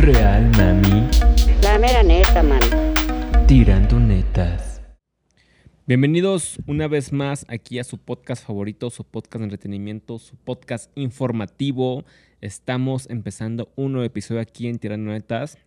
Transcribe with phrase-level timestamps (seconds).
[0.00, 1.08] Real, mami.
[1.60, 2.60] La mera neta, man.
[3.48, 4.80] Tirando netas.
[5.86, 10.88] Bienvenidos una vez más aquí a su podcast favorito, su podcast de entretenimiento, su podcast
[10.94, 12.04] informativo.
[12.40, 15.58] Estamos empezando un nuevo episodio aquí en Tirando Netas.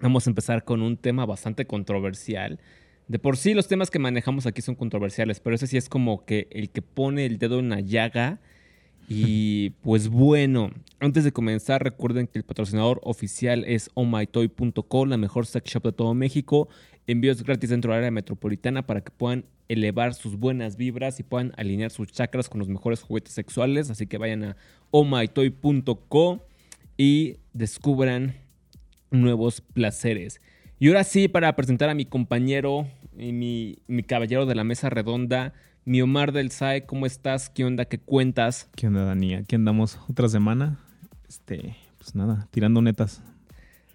[0.00, 2.60] Vamos a empezar con un tema bastante controversial.
[3.08, 6.24] De por sí los temas que manejamos aquí son controversiales, pero ese sí es como
[6.24, 8.40] que el que pone el dedo en la llaga.
[9.12, 15.46] Y pues bueno, antes de comenzar recuerden que el patrocinador oficial es ohmytoy.co, la mejor
[15.46, 16.68] sex shop de todo México.
[17.08, 21.52] Envíos gratis dentro del área metropolitana para que puedan elevar sus buenas vibras y puedan
[21.56, 23.90] alinear sus chakras con los mejores juguetes sexuales.
[23.90, 24.56] Así que vayan a
[24.92, 26.46] ohmytoy.co
[26.96, 28.36] y descubran
[29.10, 30.40] nuevos placeres.
[30.78, 32.86] Y ahora sí, para presentar a mi compañero
[33.18, 35.52] y mi caballero de la mesa redonda,
[35.84, 37.48] mi Omar del SAE, ¿cómo estás?
[37.48, 37.84] ¿Qué onda?
[37.84, 38.68] ¿Qué cuentas?
[38.76, 39.34] ¿Qué onda, Dani?
[39.34, 40.78] Aquí andamos otra semana.
[41.28, 43.22] Este, pues nada, tirando netas.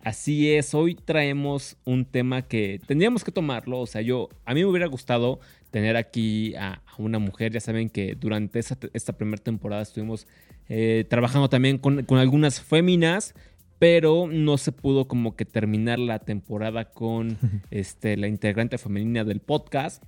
[0.04, 3.80] Así es, hoy traemos un tema que tendríamos que tomarlo.
[3.80, 5.40] O sea, yo, a mí me hubiera gustado
[5.72, 7.52] tener aquí a, a una mujer.
[7.52, 10.28] Ya saben que durante esta, esta primera temporada estuvimos
[10.70, 13.34] eh, trabajando también con, con algunas féminas,
[13.80, 17.38] pero no se pudo como que terminar la temporada con
[17.72, 20.04] este, la integrante femenina del podcast.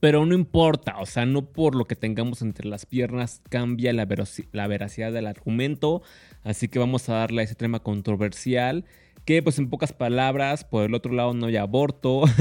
[0.00, 4.08] Pero no importa, o sea, no por lo que tengamos entre las piernas cambia la,
[4.52, 6.02] la veracidad del argumento.
[6.42, 8.86] Así que vamos a darle a ese tema controversial.
[9.26, 12.24] Que pues en pocas palabras, por el otro lado no hay aborto.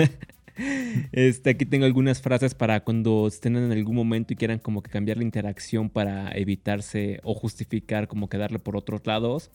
[1.13, 4.91] Este, aquí tengo algunas frases para cuando estén en algún momento y quieran como que
[4.91, 9.51] cambiar la interacción para evitarse o justificar como que darle por otros lados.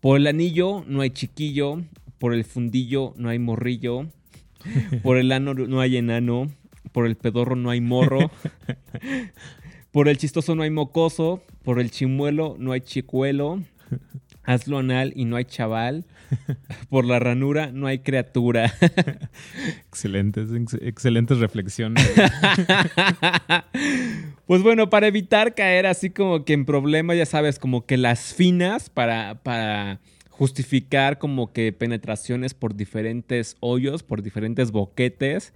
[0.00, 1.82] Por el anillo no hay chiquillo,
[2.18, 4.06] por el fundillo no hay morrillo,
[5.02, 6.50] por el ano no hay enano,
[6.96, 8.30] por el pedorro no hay morro,
[9.92, 13.62] por el chistoso no hay mocoso, por el chimuelo no hay chicuelo,
[14.44, 16.06] hazlo anal y no hay chaval,
[16.88, 18.72] por la ranura no hay criatura.
[19.88, 22.02] Excelentes, ex- excelentes reflexiones.
[24.46, 28.32] pues bueno, para evitar caer así como que en problemas, ya sabes, como que las
[28.32, 35.52] finas para, para justificar como que penetraciones por diferentes hoyos, por diferentes boquetes.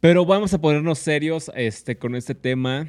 [0.00, 2.88] Pero vamos a ponernos serios este, con este tema.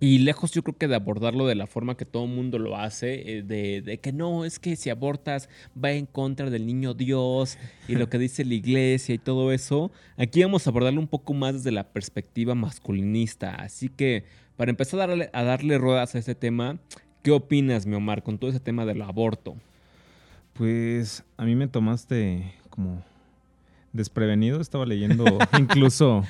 [0.00, 2.76] Y lejos yo creo que de abordarlo de la forma que todo el mundo lo
[2.76, 5.48] hace, eh, de, de que no, es que si abortas
[5.82, 7.58] va en contra del niño Dios
[7.88, 11.34] y lo que dice la iglesia y todo eso, aquí vamos a abordarlo un poco
[11.34, 13.56] más desde la perspectiva masculinista.
[13.56, 14.24] Así que
[14.56, 16.78] para empezar a darle, a darle ruedas a este tema,
[17.22, 19.56] ¿qué opinas, mi Omar, con todo ese tema del aborto?
[20.52, 23.02] Pues a mí me tomaste como
[23.92, 24.60] desprevenido.
[24.60, 25.24] Estaba leyendo,
[25.58, 26.24] incluso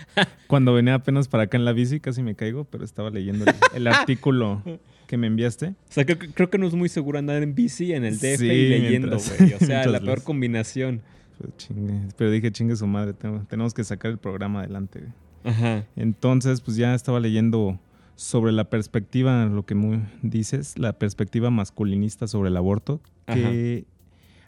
[0.47, 3.55] cuando venía apenas para acá en la bici, casi me caigo, pero estaba leyendo el,
[3.75, 4.63] el artículo
[5.07, 5.69] que me enviaste.
[5.69, 8.19] O sea, creo, que- creo que no es muy seguro andar en bici en el
[8.19, 9.53] DF Sí, y leyendo, güey.
[9.55, 11.01] O sea, la peor combinación.
[11.39, 11.95] Pues, chingue.
[12.17, 15.05] Pero dije, chingue su madre, tengo- tenemos que sacar el programa adelante.
[15.45, 15.85] Ajá.
[15.97, 17.79] Entonces, pues ya estaba leyendo
[18.17, 23.85] sobre la perspectiva, lo que muy dices, la perspectiva masculinista sobre el aborto, que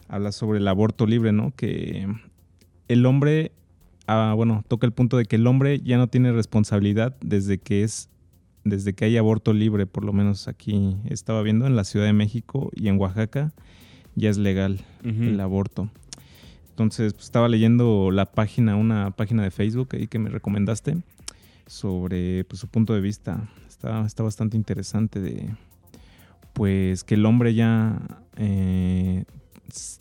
[0.09, 1.53] habla sobre el aborto libre, ¿no?
[1.55, 2.05] Que
[2.91, 3.51] el hombre,
[4.07, 7.83] ah, bueno, toca el punto de que el hombre ya no tiene responsabilidad desde que
[7.83, 8.09] es,
[8.63, 12.13] desde que hay aborto libre, por lo menos aquí estaba viendo en la Ciudad de
[12.13, 13.53] México y en Oaxaca
[14.15, 15.89] ya es legal el aborto.
[16.69, 20.97] Entonces, pues, estaba leyendo la página, una página de Facebook ahí que me recomendaste
[21.67, 23.49] sobre pues, su punto de vista.
[23.67, 25.49] Está, está bastante interesante de
[26.53, 28.01] pues que el hombre ya
[28.35, 29.23] eh,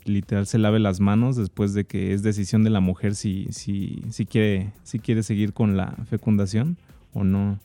[0.04, 4.03] literal se lave las manos después de que es decisión de la mujer si, si,
[4.10, 6.76] si quiere, si quiere seguir con la fecundación
[7.12, 7.58] o no.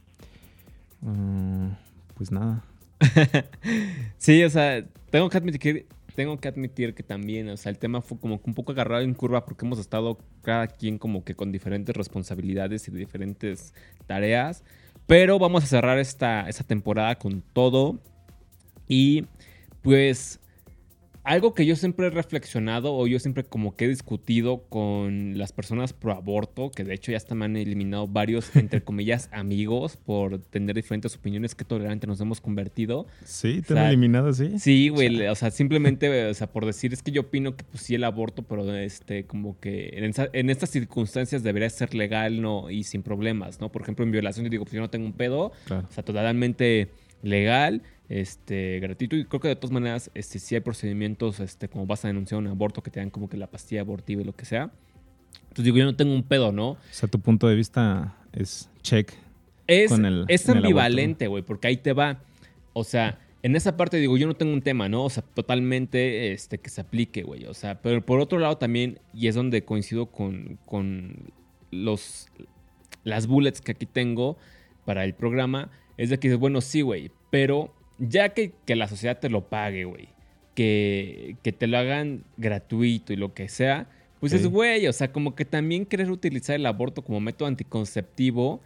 [1.05, 1.77] Ah,
[2.15, 2.63] pues nada.
[4.17, 8.01] Sí, o sea, tengo que admitir, tengo que admitir que también, o sea, el tema
[8.01, 11.35] fue como que un poco agarrado en curva porque hemos estado cada quien como que
[11.35, 13.73] con diferentes responsabilidades y diferentes
[14.07, 14.63] tareas.
[15.07, 17.99] Pero vamos a cerrar esta, esta temporada con todo.
[18.87, 19.25] Y
[19.81, 20.39] pues
[21.25, 25.51] algo que yo siempre he reflexionado o yo siempre como que he discutido con las
[25.51, 29.97] personas pro aborto, que de hecho ya hasta me han eliminado varios, entre comillas, amigos
[29.97, 33.07] por tener diferentes opiniones que tolerante nos hemos convertido.
[33.23, 34.59] Sí, te O sea, han eliminado, sí.
[34.59, 37.83] Sí, güey, o sea, simplemente, o sea, por decir, es que yo opino que pues
[37.83, 42.41] sí el aborto, pero este, como que en, esa- en estas circunstancias debería ser legal,
[42.41, 42.69] ¿no?
[42.69, 43.71] Y sin problemas, ¿no?
[43.71, 45.87] Por ejemplo, en violación, yo digo, pues yo no tengo un pedo, Claro.
[45.89, 46.89] o sea, totalmente
[47.21, 51.85] legal, este, gratuito, y creo que de todas maneras, este, sí hay procedimientos, este, como
[51.85, 54.33] vas a denunciar un aborto, que te dan como que la pastilla abortiva y lo
[54.33, 54.71] que sea.
[55.43, 56.71] Entonces digo, yo no tengo un pedo, ¿no?
[56.71, 59.11] O sea, tu punto de vista es check.
[59.67, 62.19] Es, Con el- es ambivalente, güey, porque ahí te va.
[62.73, 65.03] O sea, en esa parte digo, yo no tengo un tema, ¿no?
[65.05, 67.45] O sea, totalmente este, que se aplique, güey.
[67.45, 71.31] O sea, pero por otro lado también, y es donde coincido con, con
[71.71, 72.27] los,
[73.03, 74.37] las bullets que aquí tengo
[74.83, 78.87] para el programa, es de que dices, bueno, sí, güey, pero ya que, que la
[78.87, 80.09] sociedad te lo pague, güey,
[80.53, 83.87] que, que te lo hagan gratuito y lo que sea,
[84.19, 88.61] pues es, güey, o sea, como que también querer utilizar el aborto como método anticonceptivo,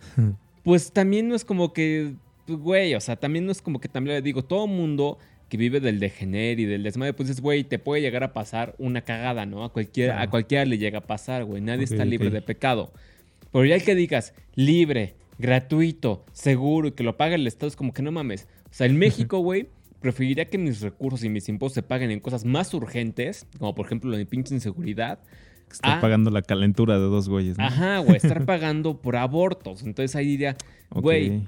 [0.63, 2.13] pues también no es como que,
[2.45, 5.17] pues, güey, o sea, también no es como que también le digo, todo mundo
[5.49, 8.75] que vive del degener y del desmadre, pues es, güey, te puede llegar a pasar
[8.77, 9.63] una cagada, ¿no?
[9.63, 10.27] A cualquiera, Claro.
[10.27, 12.93] a cualquiera le llega a pasar, güey, nadie está libre de pecado.
[13.51, 17.93] Pero ya que digas, libre, gratuito, seguro y que lo pague el Estado, es como
[17.93, 18.47] que no mames.
[18.65, 19.67] O sea, en México, güey,
[20.01, 23.85] preferiría que mis recursos y mis impuestos se paguen en cosas más urgentes, como por
[23.87, 25.19] ejemplo la de pinche inseguridad,
[25.71, 26.01] Está Ah.
[26.01, 27.59] pagando la calentura de dos güeyes.
[27.59, 27.63] ¿no?
[27.63, 29.83] Ajá, güey, estar pagando por abortos.
[29.83, 30.57] Entonces ahí diría,
[30.89, 31.43] güey,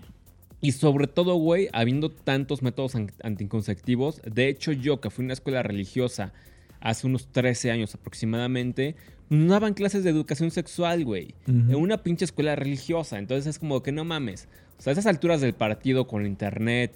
[0.62, 5.26] y sobre todo, güey, habiendo tantos métodos an- anticonceptivos, de hecho yo que fui a
[5.26, 6.34] una escuela religiosa
[6.82, 8.96] hace unos 13 años aproximadamente,
[9.30, 11.34] no daban clases de educación sexual, güey.
[11.48, 13.18] En una pinche escuela religiosa.
[13.18, 14.50] Entonces es como que no mames.
[14.78, 16.92] O sea, a esas alturas del partido con internet,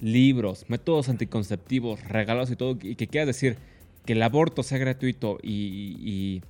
[0.00, 3.56] libros, métodos anticonceptivos, regalos y todo, y que quieras decir
[4.04, 5.50] que el aborto sea gratuito y,
[6.00, 6.42] y-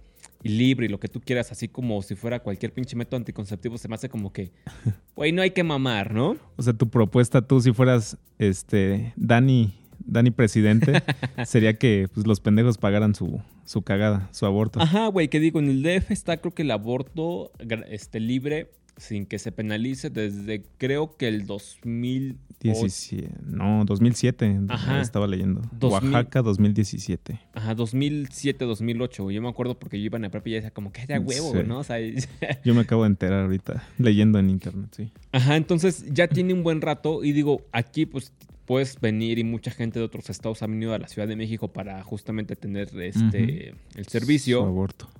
[0.42, 3.76] y libre y lo que tú quieras, así como si fuera cualquier pinche método anticonceptivo,
[3.76, 4.50] se me hace como que,
[5.16, 6.36] güey, no hay que mamar, ¿no?
[6.56, 9.74] O sea, tu propuesta, tú si fueras este Dani,
[10.10, 11.02] Dani presidente,
[11.46, 14.80] sería que pues, los pendejos pagaran su, su cagada, su aborto.
[14.80, 17.52] Ajá, güey, que digo, en el DF está creo que el aborto
[17.88, 22.36] este, libre sin que se penalice desde creo que el 2000.
[22.62, 25.00] 17, no, 2007, Ajá.
[25.00, 25.62] estaba leyendo.
[25.78, 26.12] 2000.
[26.12, 27.40] Oaxaca 2017.
[27.54, 29.36] Ajá, 2007, 2008, güey.
[29.36, 31.18] Yo me acuerdo porque yo iba en la prepa y ya decía como que era
[31.18, 31.58] huevo, Sí.
[31.66, 31.78] ¿no?
[31.78, 31.96] O sea,
[32.64, 35.10] Yo me acabo de enterar ahorita leyendo en internet, sí.
[35.32, 38.34] Ajá, entonces ya tiene un buen rato y digo, aquí pues
[38.70, 41.72] puedes venir y mucha gente de otros estados ha venido a la Ciudad de México
[41.72, 45.10] para justamente tener este el Su servicio aborto.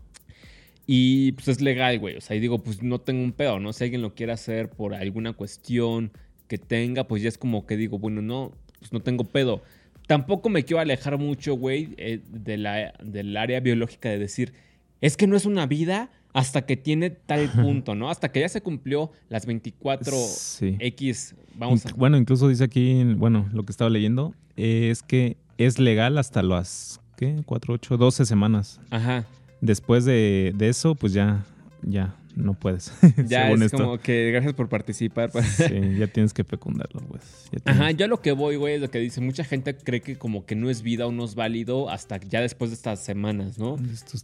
[0.86, 2.14] y pues es legal, güey.
[2.14, 3.72] O sea, y digo, pues no tengo un pedo, ¿no?
[3.72, 6.12] Si alguien lo quiere hacer por alguna cuestión
[6.46, 9.64] que tenga, pues ya es como que digo, bueno, no, pues no tengo pedo.
[10.06, 14.52] Tampoco me quiero alejar mucho, güey, eh, de la, del área biológica de decir,
[15.00, 18.10] es que no es una vida hasta que tiene tal punto, ¿no?
[18.10, 20.76] Hasta que ya se cumplió las 24 Sí.
[20.78, 21.92] X, vamos a...
[21.94, 27.00] Bueno, incluso dice aquí, bueno, lo que estaba leyendo, es que es legal hasta las,
[27.16, 27.42] ¿qué?
[27.44, 28.80] 4, 8, 12 semanas.
[28.90, 29.24] Ajá.
[29.60, 31.44] Después de, de eso, pues ya,
[31.82, 32.92] ya no puedes.
[33.26, 33.78] Ya según es esto.
[33.78, 35.30] como que gracias por participar.
[35.30, 35.46] pues.
[35.46, 37.22] Sí, ya tienes que fecundarlo, pues.
[37.50, 39.20] Tienes- Ajá, yo lo que voy, güey, es lo que dice.
[39.20, 42.40] Mucha gente cree que como que no es vida o no es válido hasta ya
[42.40, 43.76] después de estas semanas, ¿no?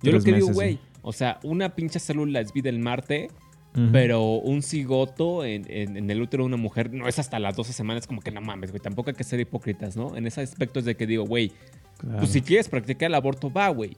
[0.02, 0.80] Yo lo que digo, güey, sí.
[1.02, 3.28] o sea, una pinche célula es vida en Marte,
[3.74, 3.88] Ujú.
[3.92, 7.56] pero un cigoto en, en- en el útero de una mujer no es hasta las
[7.56, 8.80] 12 semanas, como que no mames, güey.
[8.80, 10.16] Tampoco hay que ser hipócritas, ¿no?
[10.16, 11.52] En ese aspecto es de que digo, güey,
[11.98, 12.18] Claro.
[12.18, 13.96] pues si quieres practicar el aborto, va, güey.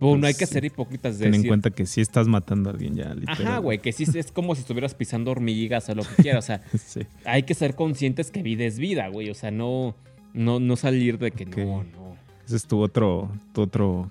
[0.00, 2.26] Pero no hay que Pues, ser hipócritas de Ten en decir, cuenta que sí estás
[2.26, 3.46] matando a alguien ya, literal.
[3.46, 6.44] Ajá, güey, que sí es como si estuvieras pisando hormigas o lo que quieras.
[6.44, 7.00] O sea, Sí.
[7.24, 9.30] hay que ser conscientes que vida es vida, güey.
[9.30, 9.94] O sea, no,
[10.32, 11.56] no, no salir de que Ok.
[11.58, 12.16] no, no.
[12.46, 14.10] Ese es tu otro, tu otro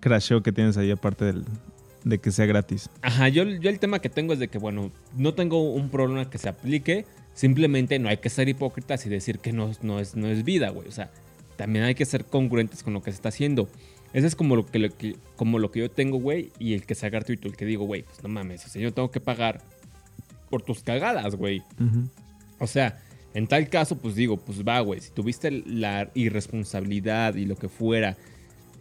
[0.00, 1.44] crasheo que tienes ahí, aparte del,
[2.04, 2.90] de que sea gratis.
[3.02, 6.28] Ajá, yo, yo el tema que tengo es de que, bueno, no tengo un problema
[6.30, 7.06] que se aplique.
[7.34, 10.70] Simplemente no hay que ser hipócritas y decir que no, no, es, no es vida,
[10.70, 10.88] güey.
[10.88, 11.10] O sea,
[11.56, 13.68] también hay que ser congruentes con lo que se está haciendo.
[14.16, 16.50] Ese es como lo que, lo que- como lo que yo tengo, güey.
[16.58, 18.64] Y el que sea gratuito, el que digo, güey, pues no mames.
[18.64, 19.60] O sea, yo tengo que pagar
[20.48, 21.60] por tus cagadas, güey.
[21.78, 22.08] Ujú.
[22.58, 22.98] O sea,
[23.34, 25.00] en tal caso, pues digo, pues va, güey.
[25.00, 28.16] Si tuviste la irresponsabilidad y lo que fuera,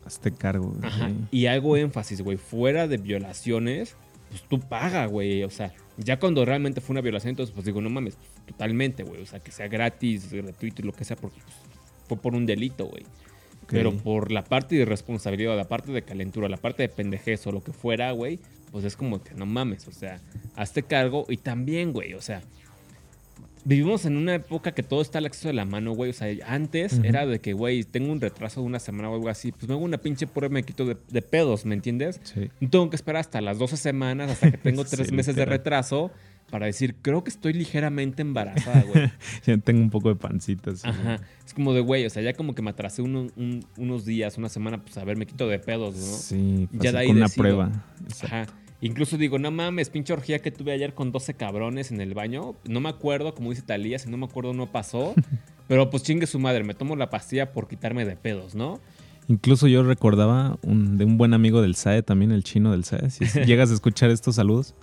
[0.06, 0.68] Hazte cargo.
[0.70, 0.88] güey.
[0.88, 3.96] ajá, y hago énfasis, güey, fuera de violaciones,
[4.30, 5.44] pues tú paga, güey.
[5.44, 9.04] O sea, ya cuando realmente fue una violación, entonces pues digo, no mames, pues, totalmente,
[9.04, 9.22] güey.
[9.22, 11.56] O sea, que sea gratis, gratuito y lo que sea, porque pues,
[12.08, 13.04] fue por un delito, güey.
[13.68, 17.52] Pero por la parte de irresponsabilidad, la parte de calentura, la parte de pendejez o
[17.52, 18.40] lo que fuera, güey,
[18.72, 20.20] pues es como que no mames, o sea,
[20.56, 22.42] hazte cargo y también, güey, o sea,
[23.64, 26.28] vivimos en una época que todo está al acceso de la mano, güey, o sea,
[26.48, 29.68] antes era de que, güey, tengo un retraso de una semana o algo así, pues
[29.68, 32.22] me hago una pinche prueba y me quito de, de pedos, ¿me entiendes?
[32.24, 32.52] Sí.
[32.60, 35.46] No tengo que esperar hasta las 12 semanas, hasta que tengo Sí, tres meses de
[35.46, 36.12] retraso
[36.50, 39.12] para decir, creo que estoy ligeramente embarazada, güey.
[39.46, 40.76] Ya tengo un poco de pancita.
[40.76, 40.88] sí.
[40.88, 41.20] Ajá.
[41.46, 44.38] Es como de, güey, o sea, ya como que me atrasé uno- un- unos días,
[44.38, 46.02] una semana, pues a ver, me quito de pedos, ¿no?
[46.02, 47.42] Sí, Ya pasé de ahí con una decido.
[47.44, 47.72] prueba.
[48.04, 48.36] Exacto.
[48.36, 48.46] Ajá.
[48.82, 52.56] Incluso digo, no mames, pinche orgía que tuve ayer con 12 cabrones en el baño.
[52.68, 55.16] No me acuerdo, como dice Talía, si no me acuerdo no pasó.
[55.68, 58.80] pero pues chingue su madre, me tomo la pastilla por quitarme de pedos, ¿no?
[59.28, 63.10] Incluso yo recordaba un- de un buen amigo del SAE, también el chino del SAE.
[63.10, 64.76] Si llegas a escuchar estos saludos,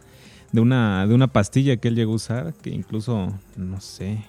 [0.52, 4.25] de una, de una pastilla que él llegó a usar, que incluso, no sé,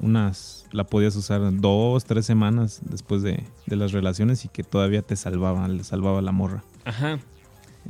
[0.00, 5.02] unas, la podías usar dos, tres semanas después de, de las relaciones y que todavía
[5.02, 6.64] te salvaba, le salvaba la morra.
[6.84, 7.18] Ajá.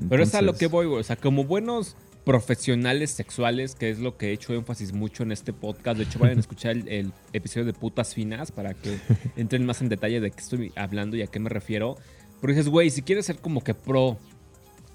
[0.09, 1.01] Pero es a lo que voy, güey.
[1.01, 5.33] O sea, como buenos profesionales sexuales, que es lo que he hecho énfasis mucho en
[5.33, 5.97] este podcast.
[5.97, 8.99] De hecho, vayan a escuchar el, el episodio de Putas Finas para que
[9.37, 11.97] entren más en detalle de qué estoy hablando y a qué me refiero.
[12.41, 14.19] Pero dices, güey, si quieres ser como que pro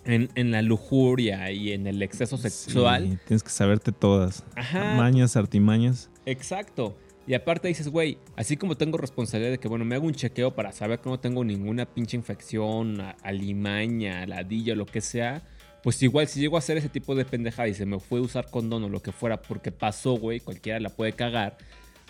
[0.05, 4.43] en, en la lujuria y en el exceso sexual, Sí, tienes que saberte todas.
[4.55, 4.95] Ajá.
[4.95, 6.09] Mañas, artimañas.
[6.25, 6.97] Exacto.
[7.27, 10.55] Y aparte dices, güey, así como tengo responsabilidad de que, bueno, me hago un chequeo
[10.55, 15.43] para saber que no tengo ninguna pinche infección, alimaña, ladilla, lo que sea,
[15.83, 18.23] pues igual si llego a hacer ese tipo de pendejada y se me fue a
[18.23, 21.57] usar condón o lo que fuera porque pasó, güey, cualquiera la puede cagar,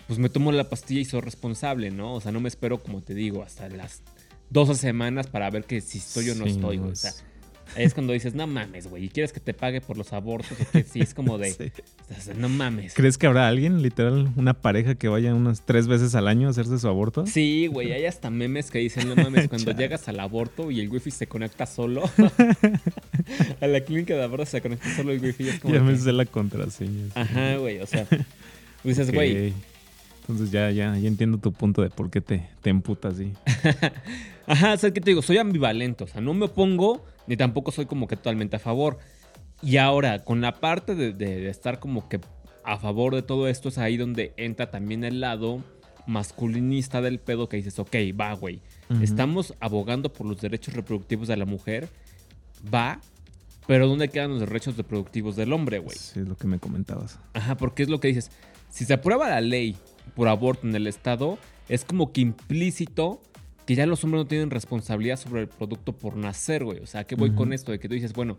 [0.06, 2.14] pues me tomo la pastilla y soy responsable, ¿no?
[2.14, 4.02] O sea, no me espero, como te digo, hasta las
[4.50, 6.90] 12 semanas para ver que si estoy o no Sí, estoy, güey.
[6.90, 7.12] O sea,
[7.76, 10.70] es cuando dices, no mames, güey, y quieres que te pague por los abortos, o
[10.70, 11.52] que sí, es como de,
[12.20, 12.30] Sí.
[12.36, 12.94] no mames.
[12.94, 16.50] ¿Crees que habrá alguien, literal, una pareja que vaya unas tres veces al año a
[16.50, 17.26] hacerse su aborto?
[17.26, 20.88] Sí, güey, hay hasta memes que dicen, no mames, cuando llegas al aborto y el
[20.90, 22.02] wifi se conecta solo.
[23.60, 25.48] a la clínica de aborto se conecta solo el wifi.
[25.48, 27.06] es como Ya me que- sé la contraseña.
[27.14, 28.06] Ajá, güey, o sea,
[28.84, 29.52] dices, güey,
[30.22, 33.32] Entonces ya, ya, ya entiendo tu punto de por qué te, te emputa así.
[34.46, 35.22] ajá, o sea, ¿qué te digo?
[35.22, 38.98] Soy ambivalente, o sea, no me opongo ni tampoco soy como que totalmente a favor.
[39.62, 42.20] Y ahora, con la parte de, de- de estar como que
[42.64, 45.62] a favor de todo esto, es ahí donde entra también el lado
[46.06, 48.60] masculinista del pedo que dices, ok, va, güey,
[49.02, 51.88] estamos abogando por los derechos reproductivos de la mujer,
[52.72, 53.00] va,
[53.66, 55.96] pero ¿dónde quedan los derechos reproductivos del hombre, güey?
[55.96, 57.18] Sí, es lo que me comentabas.
[57.34, 58.30] Ajá, porque es lo que dices.
[58.68, 59.76] Si se aprueba la ley
[60.14, 61.38] por aborto en el Estado,
[61.68, 63.22] es como que implícito
[63.66, 66.80] que ya los hombres no tienen responsabilidad sobre el producto por nacer, güey.
[66.80, 67.72] O sea, ¿qué voy con esto?
[67.72, 68.36] De que tú dices, bueno,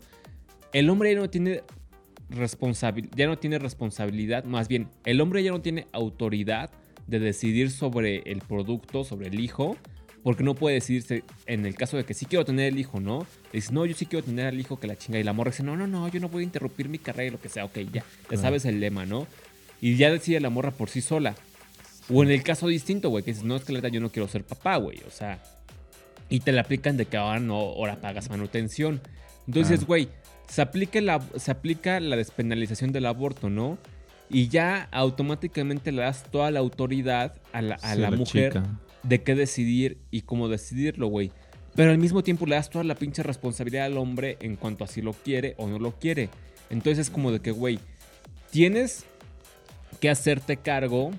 [0.72, 1.62] el hombre ya no tiene
[2.30, 6.70] responsabilidad, ya no tiene responsabilidad, más bien, el hombre ya no tiene autoridad
[7.06, 9.76] de decidir sobre el producto, sobre el hijo,
[10.22, 13.26] porque no puede decidirse en el caso de que sí quiero tener el hijo, ¿no?
[13.52, 15.18] Le dices, no, yo sí quiero tener al hijo que la chinga.
[15.18, 17.30] Y la morra dice, no, no, no, yo no voy a interrumpir mi carrera y
[17.30, 17.66] lo que sea.
[17.66, 19.26] Ok, ya, ya sabes el lema, ¿no?
[19.82, 21.34] Y ya decide la morra por sí sola.
[22.12, 24.10] O en el caso distinto, güey, que dices, no, es que la neta yo no
[24.10, 24.98] quiero ser papá, güey.
[25.06, 25.42] O sea,
[26.28, 29.00] y te la aplican de que ahora no, ahora pagas manutención.
[29.46, 30.08] Entonces, güey,
[30.48, 33.78] se aplica, la, se aplica la despenalización del aborto, ¿no?
[34.30, 38.64] Y ya automáticamente le das toda la autoridad a la, a Sí, la mujer chica.
[39.02, 41.30] de qué decidir y cómo decidirlo, güey.
[41.74, 44.86] Pero al mismo tiempo le das toda la pinche responsabilidad al hombre en cuanto a
[44.86, 46.28] si lo quiere o no lo quiere.
[46.70, 47.78] Entonces es como de que, güey,
[48.50, 49.04] tienes
[50.00, 51.10] que hacerte cargo.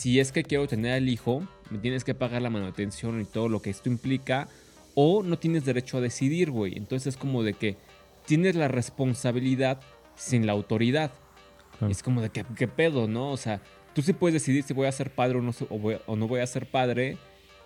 [0.00, 3.50] Si es que quiero tener al hijo, me tienes que pagar la manutención y todo
[3.50, 4.48] lo que esto implica.
[4.94, 6.74] O no tienes derecho a decidir, güey.
[6.78, 7.76] Entonces es como de que
[8.24, 9.78] tienes la responsabilidad
[10.16, 11.10] sin la autoridad.
[11.78, 11.92] Claro.
[11.92, 13.30] Es como de que, ¿qué pedo, no?
[13.30, 13.60] O sea,
[13.94, 16.26] tú sí puedes decidir si voy a ser padre o no, o voy- o no
[16.28, 17.18] voy a ser padre,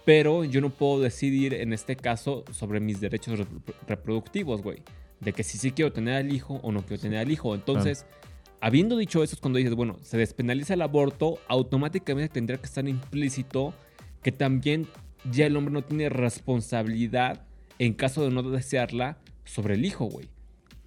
[0.04, 4.82] pero yo no puedo decidir en este caso sobre mis derechos repro- reproductivos, güey.
[5.20, 7.54] De que si sí quiero tener al hijo o no quiero tener al hijo.
[7.54, 8.04] Entonces,
[8.64, 12.88] habiendo dicho eso, es cuando dices, bueno, se despenaliza el aborto, automáticamente tendría que estar
[12.88, 13.74] implícito
[14.22, 14.86] que también
[15.30, 17.42] ya el hombre no tiene responsabilidad
[17.78, 20.30] en caso de no desearla sobre el hijo, güey.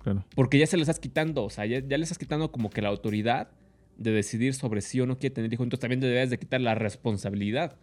[0.01, 0.25] Claro.
[0.34, 2.81] Porque ya se le estás quitando, o sea, ya, ya le estás quitando como que
[2.81, 3.51] la autoridad
[3.96, 5.62] de decidir sobre si o no quiere tener hijo.
[5.62, 7.75] Entonces también debes de quitar la responsabilidad.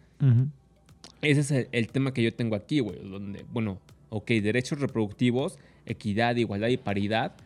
[1.21, 2.99] Ese es el, el tema que yo tengo aquí, güey.
[3.01, 7.37] Donde, bueno, ok, derechos reproductivos, equidad, igualdad y paridad.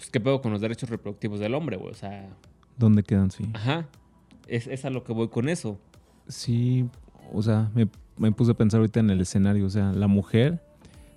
[0.00, 1.90] Pues, ¿qué pedo con los derechos reproductivos del hombre, güey?
[1.90, 2.26] O sea,
[2.78, 3.30] ¿Dónde quedan?
[3.30, 3.44] Sí.
[3.52, 3.86] ajá.
[4.48, 5.78] Es, es a lo que voy con eso.
[6.26, 6.88] Sí,
[7.34, 9.66] o sea, me, me puse a pensar ahorita en el escenario.
[9.66, 10.62] O sea, la mujer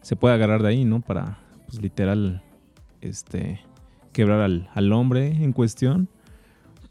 [0.02, 1.00] se puede agarrar de ahí, ¿no?
[1.00, 2.44] Para, pues literal,
[3.00, 3.62] este,
[4.12, 6.10] quebrar al, al hombre en cuestión.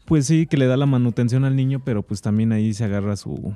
[0.05, 3.15] Pues sí, que le da la manutención al niño, pero pues también ahí se agarra
[3.17, 3.55] su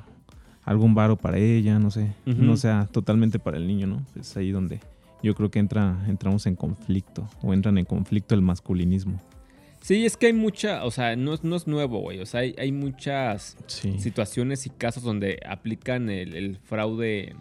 [0.64, 2.12] algún varo para ella, no sé.
[2.24, 4.06] No sea totalmente para el niño, ¿no?
[4.14, 4.78] Es ahí donde
[5.22, 9.20] yo creo que entra, entramos en conflicto, o entran en conflicto el masculinismo.
[9.80, 12.20] Sí, es que hay mucha, o sea, no, es- no es nuevo, güey.
[12.20, 13.98] O sea, hay, hay muchas Sí.
[14.00, 17.34] situaciones y casos donde aplican el, el fraude,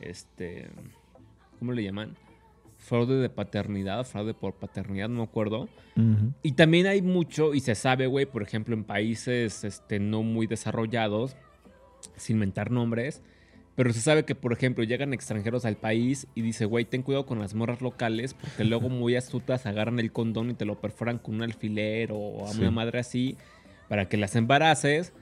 [0.00, 0.68] este,
[1.58, 2.16] ¿cómo le llaman?
[2.78, 5.68] Fraude de paternidad, fraude por paternidad, no me acuerdo.
[6.42, 10.46] Y también hay mucho, y se sabe, güey, por ejemplo, en países este, no muy
[10.46, 11.36] desarrollados,
[12.16, 13.22] sin mentar nombres,
[13.76, 17.26] pero se sabe que, por ejemplo, llegan extranjeros al país y dice, güey, ten cuidado
[17.26, 21.18] con las morras locales, porque luego muy astutas agarran el condón y te lo perforan
[21.18, 22.60] con un alfiler o a Sí.
[22.60, 23.36] una madre así,
[23.88, 25.12] para que las embaraces,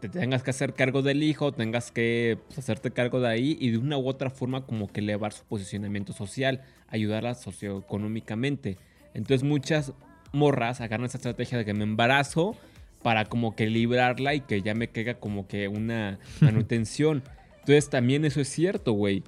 [0.00, 3.70] te tengas que hacer cargo del hijo, tengas que pues, hacerte cargo de ahí y
[3.70, 8.78] de una u otra forma como que elevar su posicionamiento social, ayudarla socioeconómicamente.
[9.14, 9.92] Entonces muchas
[10.32, 12.56] morras agarran esa estrategia de que me embarazo
[13.02, 17.22] para como que librarla y que ya me caiga como que una manutención.
[17.62, 19.22] Entonces también eso es cierto, güey.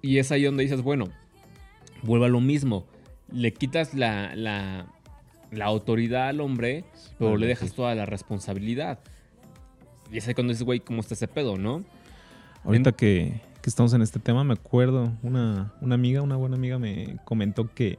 [0.00, 1.08] Y es ahí donde dices, bueno,
[2.02, 2.86] vuelve a lo mismo.
[3.32, 4.86] Le quitas la, la,
[5.50, 6.84] la autoridad al hombre,
[7.18, 9.00] pero le dejas toda la responsabilidad.
[10.10, 11.84] Y es ahí cuando dices, güey, ¿cómo está ese pedo, no?
[12.64, 16.78] Ahorita que, que estamos en este tema, me acuerdo, una, una amiga, una buena amiga
[16.78, 17.98] me comentó que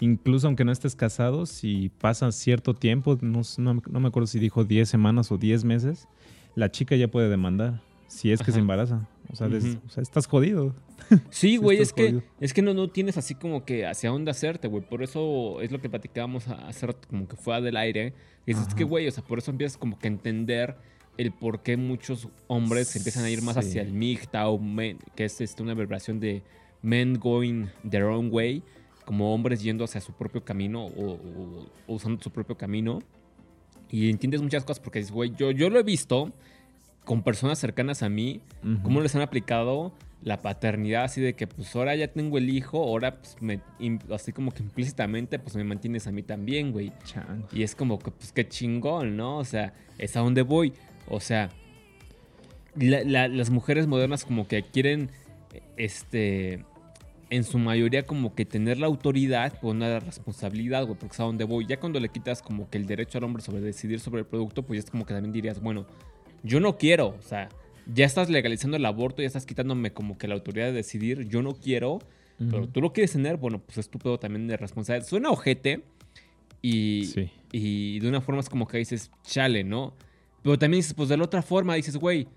[0.00, 4.38] incluso aunque no estés casado, si pasa cierto tiempo, no, no- no me acuerdo si
[4.38, 6.06] dijo 10 semanas o 10 meses,
[6.54, 9.08] la chica ya puede demandar si es que se embaraza.
[9.32, 10.74] O sea, des- o sea, estás jodido.
[11.08, 14.30] Sí, Sí, güey, es que, es que no, no tienes así como que hacia dónde
[14.30, 14.84] hacerte, güey.
[14.84, 18.12] Por eso es lo que platicábamos a- hace rato, como que fuera del aire.
[18.46, 20.76] Y es que, güey, o sea, por eso empiezas como que a entender
[21.18, 23.60] el por qué muchos hombres se empiezan a ir más Sí.
[23.60, 26.42] hacia el MGTOW, men- que es este, una vibración de
[26.82, 28.62] men going their own way,
[29.04, 33.00] como hombres yendo hacia su propio camino o, o- o usando su propio camino.
[33.90, 36.32] Y entiendes muchas cosas porque dices, güey, yo, yo lo he visto
[37.06, 38.82] con personas cercanas a mí, Ujú.
[38.82, 42.82] cómo les han aplicado la paternidad así de que pues ahora ya tengo el hijo,
[42.82, 43.60] ahora pues me,
[44.12, 46.92] así como que implícitamente pues me mantienes a mí también, güey.
[47.04, 47.46] Chango.
[47.52, 49.38] Y es como que pues qué chingón, ¿no?
[49.38, 50.72] O sea, es a donde voy.
[51.08, 51.48] O sea,
[52.74, 55.10] la- la- las mujeres modernas como que quieren,
[55.76, 56.64] este,
[57.30, 61.20] en su mayoría como que tener la autoridad, pero no la responsabilidad, güey, porque es
[61.20, 61.66] a donde voy.
[61.66, 64.62] Ya cuando le quitas como que el derecho al hombre sobre decidir sobre el producto,
[64.62, 65.86] pues ya es como que también dirías, bueno,
[66.46, 67.48] yo no quiero, o sea,
[67.92, 71.42] ya estás legalizando el aborto, ya estás quitándome como que la autoridad de decidir, yo
[71.42, 71.98] no quiero,
[72.50, 75.08] pero tú lo quieres tener, bueno, pues es tu pedo también de responsabilidad.
[75.08, 75.82] Suena ojete
[76.62, 77.30] y, Sí.
[77.52, 79.94] y de una forma es como que dices, chale, ¿no?
[80.42, 82.28] Pero también dices, pues de la otra forma dices, güey,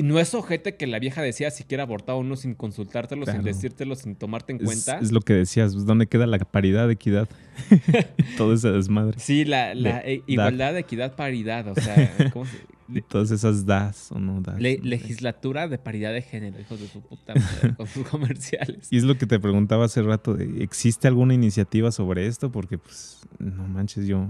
[0.00, 3.26] y no es ojete que la vieja decía si quiere abortar o no sin consultártelo,
[3.26, 4.98] sin decírtelo, sin tomarte en Es, cuenta.
[4.98, 7.28] es lo que decías, pues, ¿dónde queda la paridad, equidad?
[8.36, 9.18] Todo ese desmadre.
[9.18, 12.58] Sí, la, la de- eh, igualdad, equidad, paridad, o sea, ¿cómo se-
[12.92, 14.60] le- Todas esas das o no das.
[14.60, 14.88] le- no sé.
[14.88, 18.88] legislatura de paridad de género, hijos de su puta madre, con sus comerciales.
[18.90, 22.50] Y es lo que te preguntaba hace rato, de, ¿existe alguna iniciativa sobre esto?
[22.50, 24.28] Porque, pues, no manches, yo...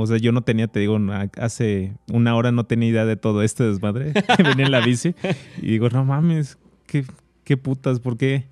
[0.00, 0.98] O sea, yo no tenía, te digo,
[1.38, 4.12] hace una hora no tenía idea de todo este desmadre.
[4.38, 5.14] Venía en la bici
[5.60, 7.04] y digo, no mames, qué,
[7.44, 8.44] qué putas, ¿por qué?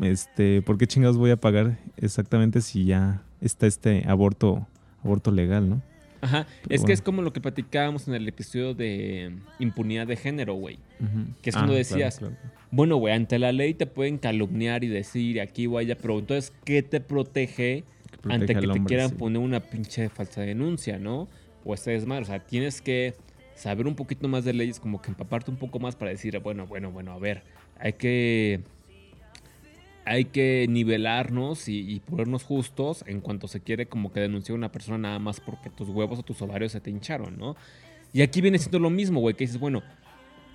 [0.00, 4.66] Este, ¿por qué chingados voy a pagar exactamente si ya está este aborto,
[5.04, 5.82] aborto legal, no?
[6.20, 10.16] Ajá, Pero es que es como lo que platicábamos en el episodio de impunidad de
[10.16, 10.78] género, güey.
[11.42, 12.54] Que es cuando Ah, decías, claro, claro.
[12.70, 16.52] Bueno, güey, ante la ley te pueden calumniar y decir aquí o allá, pero entonces,
[16.64, 17.82] ¿qué te protege,
[18.18, 19.14] protege ante que al te quieran sí.
[19.16, 21.28] poner una pinche falsa denuncia, ¿no?
[21.64, 22.22] O este desmadre.
[22.22, 23.14] O sea, tienes que
[23.54, 26.66] saber un poquito más de leyes, como que empaparte un poco más para decir, bueno,
[26.66, 27.42] bueno, bueno, a ver,
[27.78, 28.60] hay que.
[30.04, 34.58] Hay que nivelarnos y, y ponernos justos en cuanto se quiere como que denunciar a
[34.58, 37.54] una persona nada más porque tus huevos o tus ovarios se te hincharon, ¿no?
[38.12, 39.80] Y aquí viene siendo lo mismo, güey, que dices, bueno,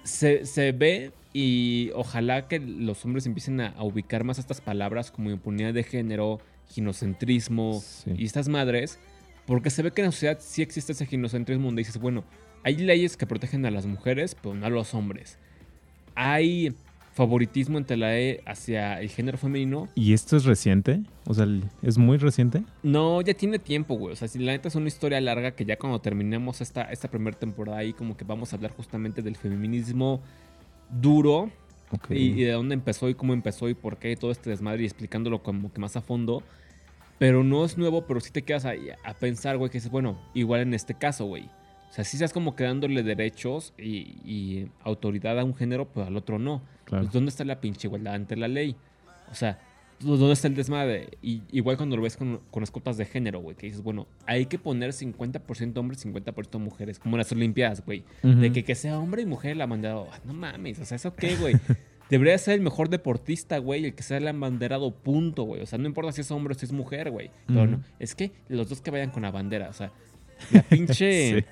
[0.03, 5.11] se, se ve y ojalá que los hombres empiecen a, a ubicar más estas palabras
[5.11, 8.11] como impunidad de género, ginocentrismo Sí.
[8.17, 8.99] y estas madres,
[9.45, 12.23] porque se ve que en la sociedad sí existe ese ginocentrismo donde dices, bueno,
[12.63, 15.37] hay leyes que protegen a las mujeres, pero no a los hombres.
[16.15, 16.73] Hay
[17.13, 19.87] favoritismo entre la E hacia el género femenino.
[19.95, 21.01] ¿Y esto es reciente?
[21.25, 21.47] O sea,
[21.81, 22.63] ¿es muy reciente?
[22.83, 24.13] No, ya tiene tiempo, güey.
[24.13, 27.09] O sea, si la neta es una historia larga que ya cuando terminemos esta, esta
[27.09, 30.21] primera temporada ahí como que vamos a hablar justamente del feminismo
[30.91, 31.49] duro,
[32.09, 34.83] Y, y de dónde empezó y cómo empezó y por qué y todo este desmadre
[34.83, 36.43] y explicándolo como que más a fondo.
[37.19, 40.19] Pero no es nuevo, pero sí te quedas ahí a pensar, güey, que dices, bueno,
[40.33, 41.49] igual en este caso, güey.
[41.89, 46.05] O sea, sí estás como que dándole derechos y, y autoridad a un género, pero
[46.05, 46.61] al otro no.
[46.85, 47.05] claro.
[47.05, 48.75] Pues, ¿Dónde está la pinche igualdad ante la ley?
[49.31, 49.59] O sea,
[49.99, 51.09] ¿dónde está el desmadre?
[51.21, 54.07] Y, igual cuando lo ves con, con las cuotas de género, güey, que dices, bueno,
[54.25, 58.03] hay que poner 50% hombres, 50% mujeres, como en las Olimpiadas, güey.
[58.23, 60.07] De que, que sea hombre y mujer la abanderado.
[60.11, 61.55] Ah, No mames, o sea, ¿eso qué, güey?
[62.09, 65.61] Debería ser el mejor deportista, güey, el que sea el abanderado, punto, güey.
[65.61, 67.31] O sea, no importa si es hombre o si es mujer, güey.
[67.47, 69.91] Pero no, es que los dos que vayan con la bandera, o sea,
[70.51, 71.45] la pinche Sí.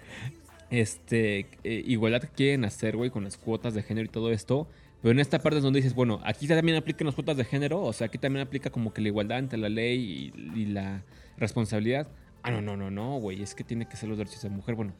[0.69, 4.67] este, eh, igualdad que quieren hacer, güey, con las cuotas de género y todo esto.
[5.05, 7.79] Pero en esta parte es donde dices, bueno, aquí también aplican las cuotas de género,
[7.83, 11.03] o sea, aquí también aplica como que la igualdad ante la ley y, y la
[11.37, 12.07] responsabilidad.
[12.41, 14.55] Ah, no, no, no, no, güey, es que tiene que ser los derechos de la
[14.55, 14.73] mujer.
[14.73, 14.93] Bueno,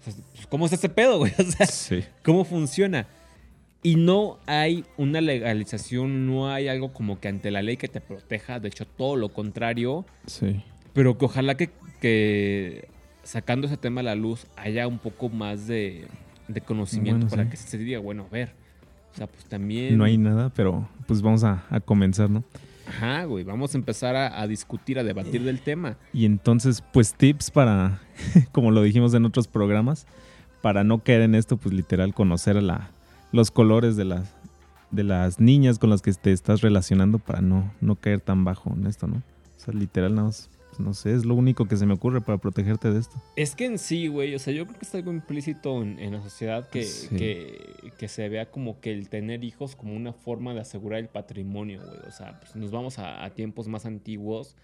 [0.00, 1.32] o sea, pues, ¿cómo es ese pedo, güey?
[1.38, 2.04] O sea, Sí.
[2.22, 3.06] ¿cómo funciona?
[3.82, 8.02] Y no hay una legalización, no hay algo como que ante la ley que te
[8.02, 10.04] proteja, de hecho, todo lo contrario.
[10.26, 10.62] Sí.
[10.92, 11.70] Pero que ojalá que,
[12.02, 12.86] que
[13.22, 16.04] sacando ese tema a la luz haya un poco más de,
[16.48, 17.50] de conocimiento Bueno, para sí.
[17.50, 18.60] que se diga, bueno, a ver.
[19.12, 19.98] O sea, pues también.
[19.98, 22.44] No hay nada, pero pues vamos a, a comenzar, ¿no?
[22.86, 25.96] Ajá, güey, vamos a empezar a, a discutir, a debatir del tema.
[26.12, 28.00] Y entonces, pues tips para,
[28.52, 30.06] como lo dijimos en otros programas,
[30.62, 32.90] para no caer en esto, pues literal conocer la,
[33.32, 34.34] los colores de las,
[34.90, 38.72] de las niñas con las que te estás relacionando para no, no caer tan bajo
[38.72, 39.16] en esto, ¿no?
[39.16, 42.22] O sea, literal, nada más, pues, no sé, es lo único que se me ocurre
[42.22, 43.22] para protegerte de esto.
[43.36, 46.12] Es que en sí, güey, o sea, yo creo que está algo implícito en, en
[46.14, 47.14] la sociedad que, Sí.
[47.14, 51.08] que, que se vea como que el tener hijos como una forma de asegurar el
[51.08, 51.98] patrimonio, güey.
[52.08, 54.56] O sea, pues nos vamos a, a tiempos más antiguos.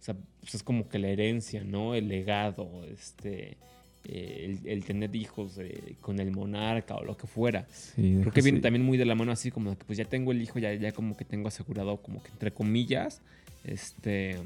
[0.00, 1.94] O sea, pues es como que la herencia, ¿no?
[1.94, 3.58] El legado, este,
[4.04, 7.66] eh, el, el tener hijos eh, con el monarca o lo que fuera.
[7.70, 8.46] Sí, Creo que sí.
[8.46, 10.58] viene también muy de la mano así como de que pues ya tengo el hijo,
[10.58, 13.20] ya, ya como que tengo asegurado como que entre comillas,
[13.62, 14.36] este...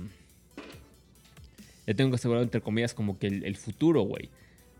[1.86, 4.30] Ya tengo asegurado entre comillas como que el, el futuro, güey.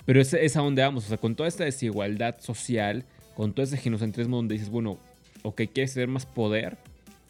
[0.07, 3.05] Pero es, es a donde vamos, o sea, con toda esta desigualdad social,
[3.37, 4.99] con todo ese genocentrismo donde dices, bueno,
[5.43, 6.77] ok, quieres tener más poder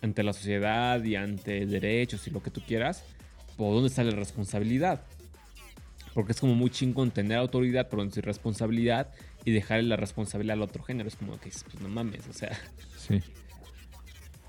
[0.02, 3.04] ante la sociedad y ante derechos y lo que tú quieras,
[3.56, 5.00] ¿por dónde está la responsabilidad?
[6.12, 9.08] Porque es como muy chingón tener autoridad, pero sin responsabilidad
[9.44, 11.08] y dejarle la responsabilidad al otro género.
[11.08, 12.58] Es como que, pues no mames, o sea,
[12.96, 13.20] Sí.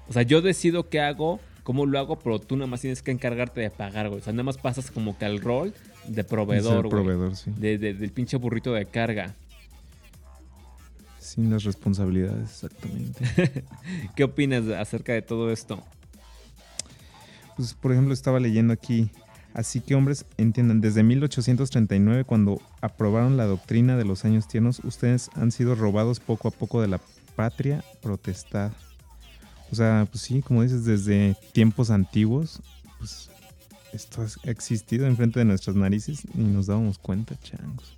[0.07, 3.11] o sea, yo decido qué hago, cómo lo hago, pero tú nada más tienes que
[3.11, 4.21] encargarte de pagar, güey.
[4.21, 5.73] O sea, nada más pasas como que al rol
[6.07, 6.91] de proveedor, güey.
[6.91, 7.51] proveedor, sí.
[7.57, 9.33] De- de- del pinche burrito de carga.
[11.19, 13.63] Sin las responsabilidades, exactamente.
[14.15, 15.83] ¿Qué opinas acerca de todo esto?
[17.57, 19.09] Pues, por ejemplo, estaba leyendo aquí.
[19.55, 25.29] Así que hombres, entiendan, desde 1839, cuando aprobaron la doctrina de los años tiernos, ustedes
[25.33, 26.99] han sido robados poco a poco de la
[27.35, 28.71] patria protestad.
[29.71, 32.61] O sea, pues sí, como dices, desde tiempos antiguos,
[32.99, 33.29] pues
[33.93, 37.93] esto ha existido enfrente de nuestras narices y nos dábamos cuenta, changos.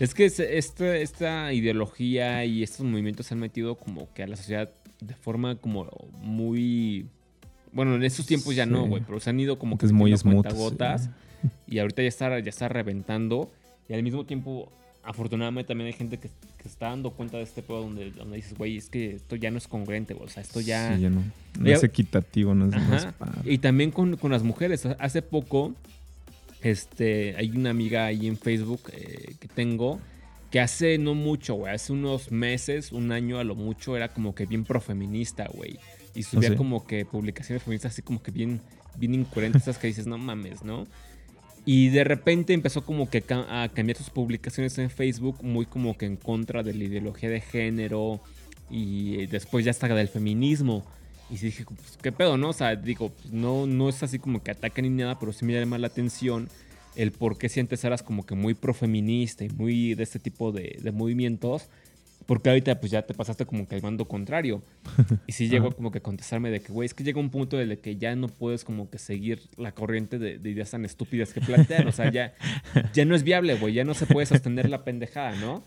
[0.00, 4.26] Es que es- este- esta ideología y estos movimientos se han metido como que a
[4.26, 5.86] la sociedad de forma como
[6.20, 7.06] muy...
[7.72, 10.16] Bueno, en estos tiempos ya no, güey, pero se han ido como que Es muy
[10.16, 10.46] smooth.
[10.98, 11.08] sí.
[11.66, 13.50] y ahorita ya está, ya está reventando.
[13.88, 14.72] Y al mismo tiempo,
[15.04, 18.56] afortunadamente también hay gente que, que está dando cuenta de este pedo donde, donde dices,
[18.56, 20.26] güey, es que esto ya no es congruente, güey.
[20.26, 20.94] O sea, esto ya...
[20.96, 21.22] Sí, ya no,
[21.58, 23.06] no Ya- es equitativo, no es, no es.
[23.44, 24.86] Y también con, con las mujeres.
[24.98, 25.74] Hace poco,
[26.62, 30.00] este, hay una amiga ahí en Facebook eh, que tengo
[30.50, 34.36] que hace no mucho, güey, hace unos meses, un año a lo mucho, era como
[34.36, 35.80] que bien profeminista, güey.
[36.14, 36.54] Y subía sí?
[36.54, 38.60] como que publicaciones feministas así como que bien,
[38.94, 40.86] bien incoherentes, esas que dices, no mames, ¿no?
[41.66, 46.06] Y de repente empezó como que a cambiar sus publicaciones en Facebook muy como que
[46.06, 48.20] en contra de la ideología de género
[48.70, 50.84] y después ya hasta del feminismo.
[51.30, 52.50] Y dije, pues, ¿qué pedo, no?
[52.50, 55.46] O sea, digo, pues, no, no es así como que ataca ni nada, pero sí
[55.46, 56.48] me llama la atención
[56.96, 60.52] el por qué si antes eras como que muy profeminista y muy de este tipo
[60.52, 61.68] de, de movimientos,
[62.26, 64.62] porque ahorita pues ya te pasaste como que al bando contrario.
[65.26, 67.60] Y sí llegó como que a contestarme de que, güey, es que llega un punto
[67.60, 71.32] el que ya no puedes como que seguir la corriente de, de ideas tan estúpidas
[71.32, 71.86] que plantean.
[71.88, 72.34] O sea, ya,
[72.92, 75.64] ya no es viable, güey, ya no se puede sostener la pendejada, ¿no?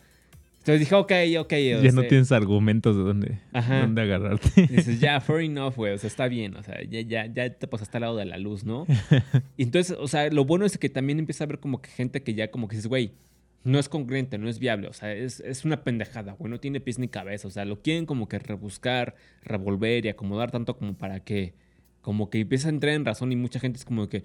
[0.67, 1.11] Entonces dije, ok,
[1.45, 1.53] ok.
[1.81, 4.67] Ya no sea, tienes argumentos de dónde, dónde agarrarte.
[4.67, 5.93] Dices, ya, fair enough, güey.
[5.93, 6.57] O sea, está bien.
[6.57, 8.85] O sea, ya, ya, ya te pasaste al lado de la luz, ¿no?
[9.57, 12.21] Y entonces, o sea, lo bueno es que también empieza a haber como que gente
[12.21, 13.13] que ya como que dices, güey,
[13.63, 14.87] no es congruente, no es viable.
[14.87, 16.49] O sea, es, es una pendejada, güey.
[16.49, 17.47] No tiene pies ni cabeza.
[17.47, 21.53] O sea, lo quieren como que rebuscar, revolver y acomodar tanto como para que,
[22.01, 24.23] como que empieza a entrar en razón y mucha gente es como que,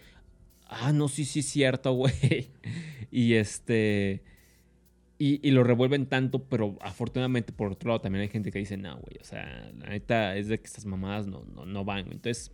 [0.66, 2.51] ah, no, sí, sí, es cierto, güey.
[3.11, 4.23] Y este...
[5.18, 8.77] Y, y lo revuelven tanto, pero afortunadamente por otro lado también hay gente que dice,
[8.77, 12.11] no, güey, o sea, la neta es de que estas mamadas no, no, no van.
[12.11, 12.51] Entonces,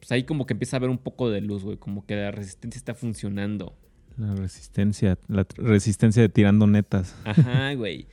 [0.00, 2.32] pues ahí como que empieza a haber un poco de luz, güey, como que la
[2.32, 3.76] resistencia está funcionando.
[4.16, 7.14] La resistencia, la resistencia de tirando netas.
[7.24, 8.06] Ajá, güey.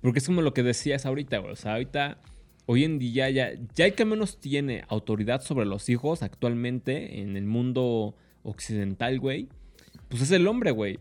[0.00, 1.52] Porque es como lo que decías ahorita, güey.
[1.52, 2.18] O sea, ahorita,
[2.66, 7.36] hoy en día ya, ya el que menos tiene autoridad sobre los hijos actualmente en
[7.36, 9.48] el mundo occidental, güey,
[10.08, 10.98] pues es el hombre, güey.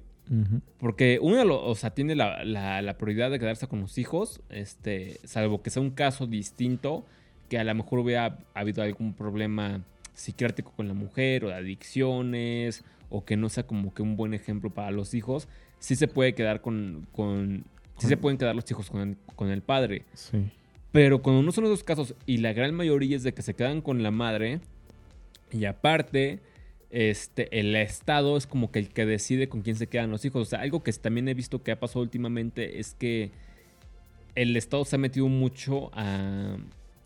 [0.78, 5.18] Porque uno, o sea, tiene la, la- la prioridad de quedarse con los hijos, este,
[5.24, 7.04] salvo que sea un caso distinto,
[7.50, 9.82] que a lo mejor hubiera habido algún problema
[10.14, 14.34] psiquiátrico con la mujer o de adicciones, o que no sea como que un buen
[14.34, 15.48] ejemplo para los hijos,
[15.80, 17.66] sí se puede quedar con, con
[17.98, 20.06] sí se pueden quedar los hijos con el, con el padre.
[20.14, 20.52] Sí.
[20.92, 23.82] Pero cuando no son esos casos, y la gran mayoría es de que se quedan
[23.82, 24.60] con la madre,
[25.52, 26.40] y aparte,
[26.90, 30.48] este, el Estado es como que el que decide con quién se quedan los hijos.
[30.48, 33.32] O sea, algo que también he visto que ha pasado últimamente es que
[34.36, 36.58] el Estado se ha metido mucho a,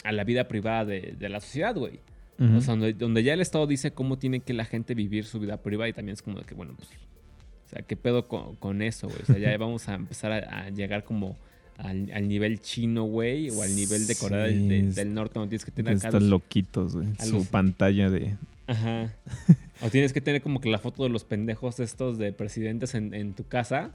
[0.04, 2.00] a la vida privada de, de la sociedad, güey.
[2.40, 5.40] O sea, donde, donde ya el Estado dice cómo tiene que la gente vivir su
[5.40, 8.56] vida privada y también es como de que, bueno, pues, o sea, ¿qué pedo con,
[8.58, 9.22] con eso, güey?
[9.22, 11.38] O sea, ya vamos a empezar a, a llegar como
[11.78, 15.14] al, al nivel chino, güey, o al nivel de Corea Sí, del, del- es- del
[15.14, 17.08] Norte, donde tienes que tener Están los- loquitos, güey.
[17.20, 18.36] Su los- pantalla de...
[18.68, 19.14] Ajá.
[19.82, 23.14] O tienes que tener como que la foto de los pendejos estos de presidentes en,
[23.14, 23.92] en tu casa,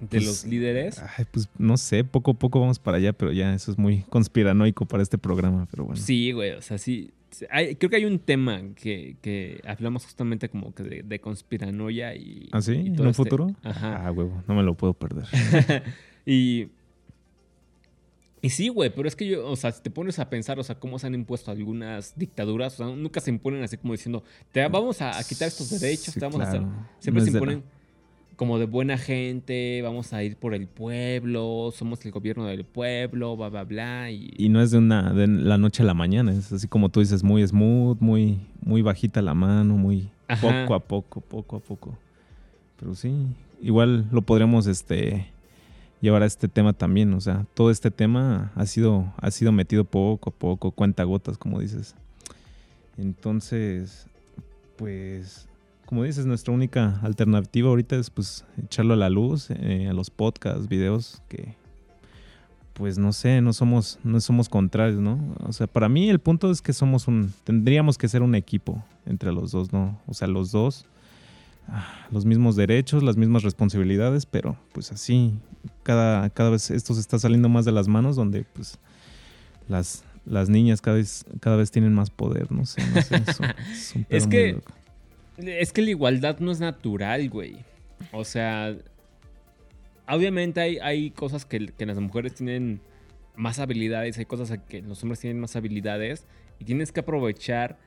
[0.00, 0.98] de Pues, los líderes.
[1.18, 3.98] Ay, pues no sé, poco a poco vamos para allá, pero ya eso es muy
[4.08, 6.00] conspiranoico para este programa, pero bueno.
[6.00, 7.10] Sí, güey, o sea, sí.
[7.50, 12.14] Hay- creo que hay un tema que, que hablamos justamente como que de, de conspiranoia
[12.14, 12.48] y...
[12.52, 12.72] ¿Ah, sí?
[12.72, 13.54] y ¿En un este- futuro?
[13.62, 14.06] Ajá.
[14.06, 15.26] Ah, huevo, no me lo puedo perder.
[16.26, 16.68] y...
[18.42, 20.62] Y sí, güey, pero es que yo, o sea, si te pones a pensar, o
[20.64, 24.24] sea, cómo se han impuesto algunas dictaduras, o sea, nunca se imponen así como diciendo,
[24.50, 26.62] te vamos a, a quitar estos derechos, Sí, te vamos a hacer...
[27.00, 27.64] Siempre No se de imponen
[28.40, 33.36] como de buena gente, vamos a ir por el pueblo, somos el gobierno del pueblo,
[33.36, 34.10] bla, bla, bla.
[34.10, 36.88] Y, Y no es de una de la noche a la mañana, es así como
[36.88, 40.40] tú dices, muy smooth, muy, muy bajita la mano, muy Ajá.
[40.40, 41.98] poco a poco, poco a poco.
[42.78, 43.12] Pero sí,
[43.60, 45.26] igual lo podríamos este
[46.00, 49.84] llevar a este tema también, o sea, todo este tema ha sido ha sido metido
[49.84, 51.94] poco a poco, cuenta gotas, como dices.
[52.96, 54.06] Entonces,
[54.78, 55.46] pues
[55.90, 60.08] como dices, nuestra única alternativa ahorita es pues echarlo a la luz, eh, a los
[60.08, 61.56] podcasts, videos que
[62.74, 65.18] pues no sé, no somos, no somos contrarios, ¿no?
[65.40, 68.82] O sea, para mí el punto es que somos un, tendríamos que ser un equipo
[69.04, 70.00] entre los dos, ¿no?
[70.06, 70.86] O sea, los dos,
[71.68, 75.34] ah, los mismos derechos, las mismas responsabilidades, pero pues así,
[75.82, 78.78] cada, cada vez esto se está saliendo más de las manos, donde pues
[79.68, 83.54] las, las niñas cada vez, cada vez tienen más poder, no sé, no sé.
[84.08, 84.72] Es que- loco.
[85.46, 87.56] Es que la igualdad no es natural, güey.
[88.12, 88.76] O sea,
[90.08, 92.80] obviamente hay, hay cosas que, que las mujeres tienen
[93.36, 96.26] más habilidades, hay cosas que los hombres tienen más habilidades
[96.58, 97.78] y tienes que aprovechar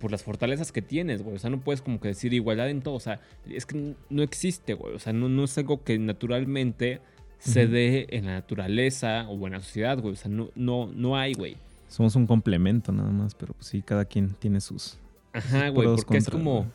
[0.00, 1.36] por las fortalezas que tienes, güey.
[1.36, 2.94] O sea, no puedes como que decir igualdad en todo.
[2.94, 4.94] O sea, es que no existe, güey.
[4.94, 7.00] O sea, no, no es algo que naturalmente
[7.38, 10.14] se dé en la naturaleza o en la sociedad, güey.
[10.14, 11.56] O sea, no, no, no hay, güey.
[11.88, 14.98] Somos un complemento nada más, pero pues sí, cada quien tiene sus...
[15.32, 16.66] Ajá, güey, porque es contras, como.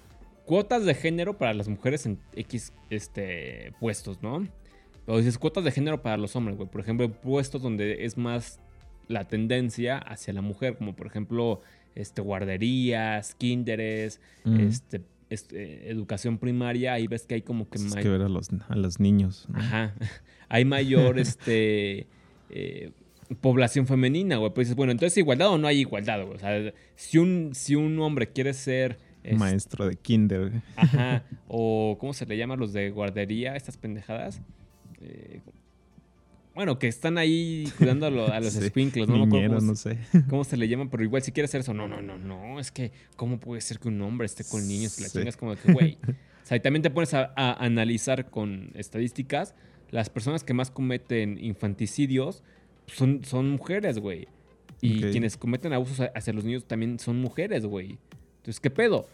[0.45, 4.47] Cuotas de género para las mujeres en X este, puestos, ¿no?
[5.08, 6.69] O dices cuotas de género para los hombres, güey.
[6.69, 8.60] Por ejemplo, puestos donde es más
[9.08, 11.62] la tendencia hacia la mujer, como por ejemplo,
[11.93, 14.60] este, guarderías, kinderes, Mm.
[14.62, 18.21] este, este, educación primaria, ahí ves que hay como que Pues es may- que ver
[18.21, 19.47] a los, a los niños.
[19.49, 19.60] ¿no?
[19.60, 19.93] Ajá.
[20.49, 22.08] Hay mayor este
[22.51, 22.91] eh,
[23.41, 24.51] población femenina, güey.
[24.53, 26.36] Pues dices, bueno, entonces igualdad o no hay igualdad, güey.
[26.36, 28.97] O sea, si un, si un hombre quiere ser.
[29.26, 30.52] Este, Maestro de kinder.
[30.76, 31.24] Ajá.
[31.48, 33.56] O ¿cómo se le llama los de guardería?
[33.56, 34.42] Estas pendejadas.
[35.02, 35.42] Eh,
[36.54, 39.26] bueno, que están ahí cuidando a, lo- a los Sí, sprinkles, ¿no?
[39.26, 39.98] Niñeros, cómo, no sé.
[40.30, 42.60] cómo se le llama, pero igual si quiere hacer eso, no, no, no, no.
[42.60, 44.98] Es que, ¿cómo puede ser que un hombre esté con niños?
[45.00, 45.18] Y la Sí.
[45.18, 45.98] chinga es como de que, güey.
[46.08, 49.54] O sea, y también te pones a, a analizar con estadísticas,
[49.92, 52.42] las personas que más cometen infanticidios
[52.88, 54.28] son, son mujeres, güey.
[54.82, 57.98] Y quienes cometen abusos hacia los niños también son mujeres, güey.
[58.45, 59.08] Entonces, ¿qué pedo?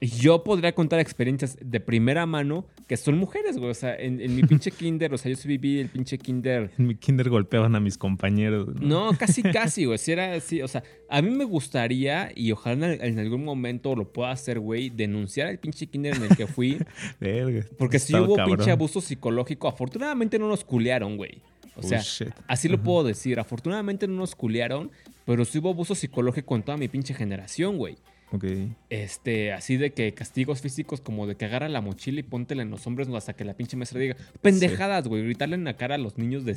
[0.00, 3.70] Yo podría contar experiencias de primera mano que son mujeres, güey.
[3.70, 6.72] O sea, en, en mi pinche kinder, o sea, yo sí viví el pinche kinder
[6.76, 8.74] En mi kinder golpeaban a mis compañeros.
[8.80, 9.98] no, casi, casi, güey.
[9.98, 14.12] Si era así, o sea, a mí me gustaría, y ojalá en, algún momento lo
[14.12, 16.78] pueda hacer, güey, denunciar el pinche kinder en el que fui.
[17.20, 18.56] Verga, Porque si hubo cabrón.
[18.56, 21.40] pinche abuso psicológico, afortunadamente no nos culearon, güey.
[21.76, 22.02] O sea,
[22.48, 23.38] así lo puedo decir.
[23.38, 24.90] Afortunadamente no nos culearon,
[25.24, 27.96] pero sí hubo abuso psicológico en toda mi pinche generación, güey.
[28.32, 28.44] Ok.
[28.88, 32.70] Este, así de que castigos físicos como de que agarra la mochila y póntela en
[32.70, 35.98] los hombres hasta que la pinche maestra diga pendejadas, güey, gritarle en la cara a
[35.98, 36.56] los niños de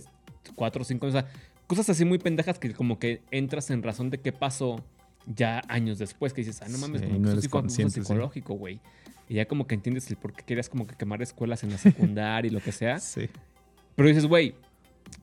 [0.55, 1.29] 4 o 5 años, o sea,
[1.67, 4.83] cosas así muy pendejas que como que entras en razón de qué pasó
[5.25, 7.89] ya años después, que dices, ah, no mames, Sí, como no que sí sí.
[8.01, 8.79] psicológico, güey.
[9.27, 11.77] Y ya como que entiendes el por qué querías como que quemar escuelas en la
[11.77, 12.99] secundaria y lo que sea.
[12.99, 13.27] Sí.
[13.95, 14.55] Pero dices, güey,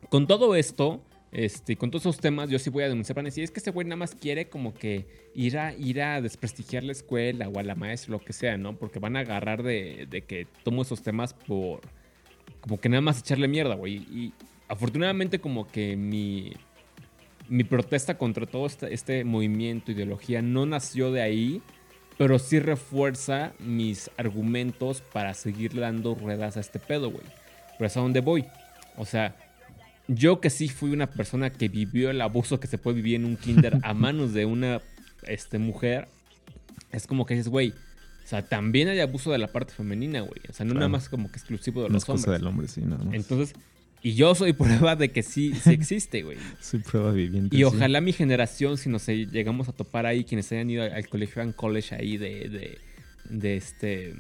[0.09, 1.03] con todo esto,
[1.33, 3.71] este, con todos esos temas, yo sí voy a denunciar para decir, es que ese
[3.71, 7.63] güey nada más quiere como que ir a, ir a desprestigiar la escuela o a
[7.63, 8.77] la maestra, lo que sea, ¿no?
[8.77, 11.81] Porque van a agarrar de, que tomo esos temas por,
[12.61, 13.95] como que nada más echarle mierda, güey.
[13.95, 14.35] Y
[14.69, 16.53] afortunadamente como que mi,
[17.49, 21.63] mi protesta contra todo este, este movimiento, ideología, no nació de ahí,
[22.19, 27.25] pero sí refuerza mis argumentos para seguir dando ruedas a este pedo, güey.
[27.79, 28.45] Pero es a donde voy.
[28.99, 29.35] O sea,
[30.09, 33.25] yo que sí fui una persona que vivió el abuso que se puede vivir en
[33.25, 34.81] un kinder a manos de una
[35.27, 36.09] este, mujer,
[36.91, 40.41] es como que dices, güey, o sea, también hay abuso de la parte femenina, güey.
[40.49, 42.41] O sea, no nada más como que exclusivo de No los es cosa hombres.
[42.41, 43.15] del hombre, sí, nada más.
[43.15, 43.55] Entonces,
[44.03, 46.39] y yo soy prueba de que sí, sí existe, güey.
[46.61, 47.55] Soy prueba viviente.
[47.55, 47.65] Y sí.
[47.65, 51.43] ojalá mi generación, si nos llegamos a topar ahí, quienes hayan ido al, al colegio
[51.43, 52.79] and college ahí de, de,
[53.29, 54.15] de este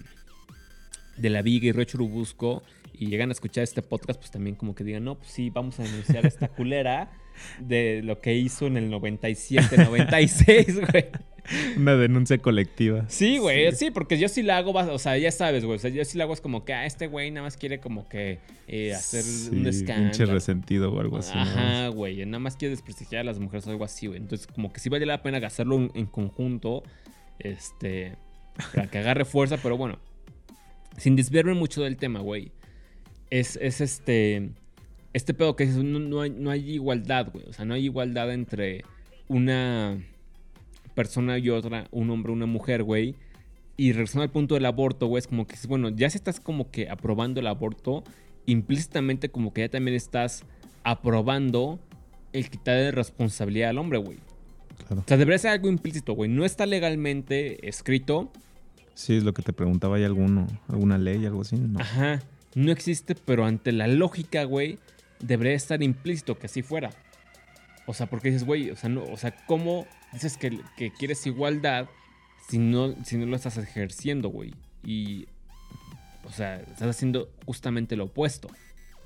[1.23, 4.75] de la Viga y Río Churubusco y llegan a escuchar este podcast, pues también como
[4.75, 7.13] que digan, no, pues sí, vamos a denunciar a esta culera
[7.61, 11.07] de lo que hizo en el 97, 96, güey.
[11.77, 13.05] Una denuncia colectiva.
[13.09, 13.91] Sí, güey, sí.
[13.91, 16.25] porque yo sí la hago, o sea, ya sabes, güey, o sea, yo sí la
[16.25, 19.63] hago es como que, ah, este güey nada más quiere como que eh, hacer un
[19.63, 20.11] Sí, escándalo.
[20.11, 21.33] Pinche resentido o algo así.
[21.35, 24.19] Ajá, güey, nada más quiere desprestigiar a las mujeres o algo así, güey.
[24.19, 26.83] Entonces, como que sí vale la pena hacerlo en, en conjunto,
[27.39, 28.17] este,
[28.75, 29.99] para que agarre fuerza, pero bueno,
[30.97, 32.53] sin desviarme mucho del tema, güey.
[33.31, 34.51] Es, es este,
[35.13, 37.45] este pedo que dices, no, no hay, no hay igualdad, güey.
[37.49, 38.85] O sea, no hay igualdad entre
[39.29, 40.03] una
[40.95, 43.17] persona y otra, un hombre, una mujer, güey.
[43.77, 46.71] Y regresando al punto del aborto, güey, es como que, bueno, ya si estás como
[46.71, 48.05] que aprobando el aborto,
[48.47, 50.45] implícitamente como que ya también estás
[50.85, 51.79] aprobando
[52.33, 54.19] el quitarle responsabilidad al hombre, güey.
[54.87, 55.03] Claro.
[55.03, 56.31] O sea, debería ser algo implícito, güey.
[56.31, 58.31] No está legalmente escrito.
[58.95, 59.97] Sí, es lo que te preguntaba.
[59.97, 61.57] ¿Hay alguno, alguna ley, algo así?
[61.57, 61.81] No.
[61.81, 62.21] Ajá.
[62.55, 64.79] No existe, pero ante la lógica, güey,
[65.21, 66.91] debería estar implícito que así fuera.
[67.87, 71.27] O sea, porque dices, güey, o sea, no, o sea, ¿cómo dices que, que quieres
[71.27, 71.89] igualdad
[72.49, 74.55] si no, si no lo estás ejerciendo, güey?
[74.85, 75.27] Y,
[76.25, 78.49] o sea, estás haciendo justamente lo opuesto.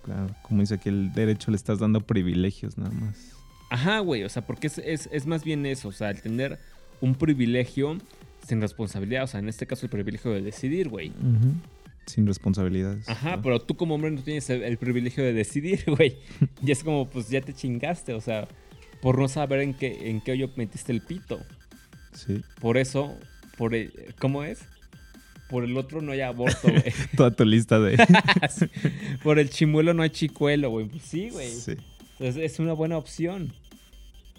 [0.02, 3.32] Claro, como dice aquí, el derecho le estás dando privilegios nada más.
[3.70, 6.58] Ajá, güey, o sea, porque es, es, es más bien eso, o sea, el tener
[7.00, 7.98] un privilegio
[8.46, 11.12] sin responsabilidad, o sea, en este caso el privilegio de decidir, güey.
[12.06, 13.08] Sin responsabilidades.
[13.08, 16.18] Ajá, pero tú como hombre no tienes el, el privilegio de decidir, güey.
[16.62, 18.46] Y es como, pues ya te chingaste, o sea,
[19.00, 21.40] por no saber en qué, en qué hoyo metiste el pito.
[22.12, 22.42] Sí.
[22.60, 23.18] Por eso,
[23.58, 24.60] por el, ¿cómo es?
[25.50, 26.92] Por el otro no hay aborto, güey.
[27.16, 27.96] Toda tu lista de.
[29.22, 30.86] por el chimuelo no hay chicuelo, güey.
[30.86, 31.50] Pues sí, güey.
[31.50, 31.76] sí.
[32.18, 33.52] Entonces es una buena opción.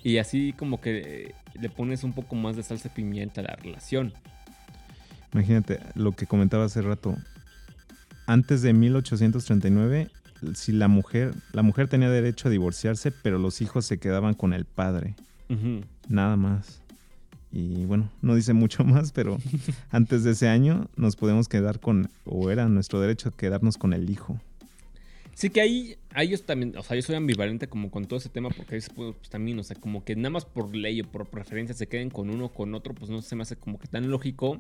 [0.04, 3.46] Y así como que eh, le pones un poco más de salsa y pimienta a
[3.46, 4.14] la relación.
[5.34, 7.16] Imagínate lo que comentaba hace rato.
[8.26, 10.10] Antes de 1839,
[10.54, 14.54] si la mujer, la mujer tenía derecho a divorciarse, pero los hijos se quedaban con
[14.54, 15.16] el padre.
[16.10, 16.82] Nada más.
[17.52, 19.38] Y bueno, no dice mucho más, pero
[19.92, 24.10] antes de ese año nos podemos quedar con, o era nuestro derecho quedarnos con el
[24.10, 24.40] hijo.
[25.38, 28.28] Sí que ahí, ahí yo también, o sea, yo soy ambivalente como con todo ese
[28.28, 31.02] tema porque ahí se puede, pues también, o sea, como que nada más por ley
[31.02, 33.56] o por preferencia se queden con uno o con otro, pues no se me hace
[33.56, 34.60] como que tan lógico.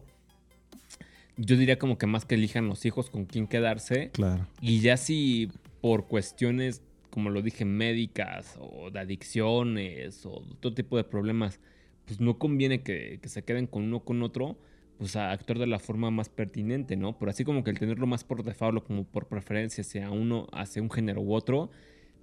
[1.35, 4.11] Yo diría como que más que elijan los hijos con quién quedarse.
[4.11, 4.45] Claro.
[4.61, 5.49] Y ya si
[5.81, 11.59] por cuestiones, como lo dije, médicas o de adicciones o todo tipo de problemas,
[12.05, 14.59] pues no conviene que, que se queden con uno o con otro,
[14.97, 17.17] pues a actuar de la forma más pertinente, ¿no?
[17.17, 20.47] Pero así como que el tenerlo más por default o como por preferencia hacia uno,
[20.51, 21.69] hacia un género u otro,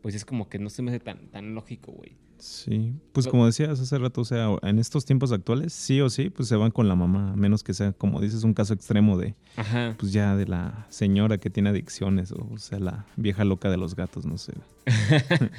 [0.03, 2.17] pues es como que no se me hace tan, tan lógico, güey.
[2.39, 6.29] Sí, pues como decías hace rato, o sea, en estos tiempos actuales, sí o sí,
[6.29, 9.17] pues se van con la mamá, a menos que sea, como dices, un caso extremo
[9.17, 9.95] de, Ajá.
[9.99, 13.79] pues ya de la señora que tiene adicciones, o, o sea, la vieja loca de
[13.79, 14.53] los gatos, no sé.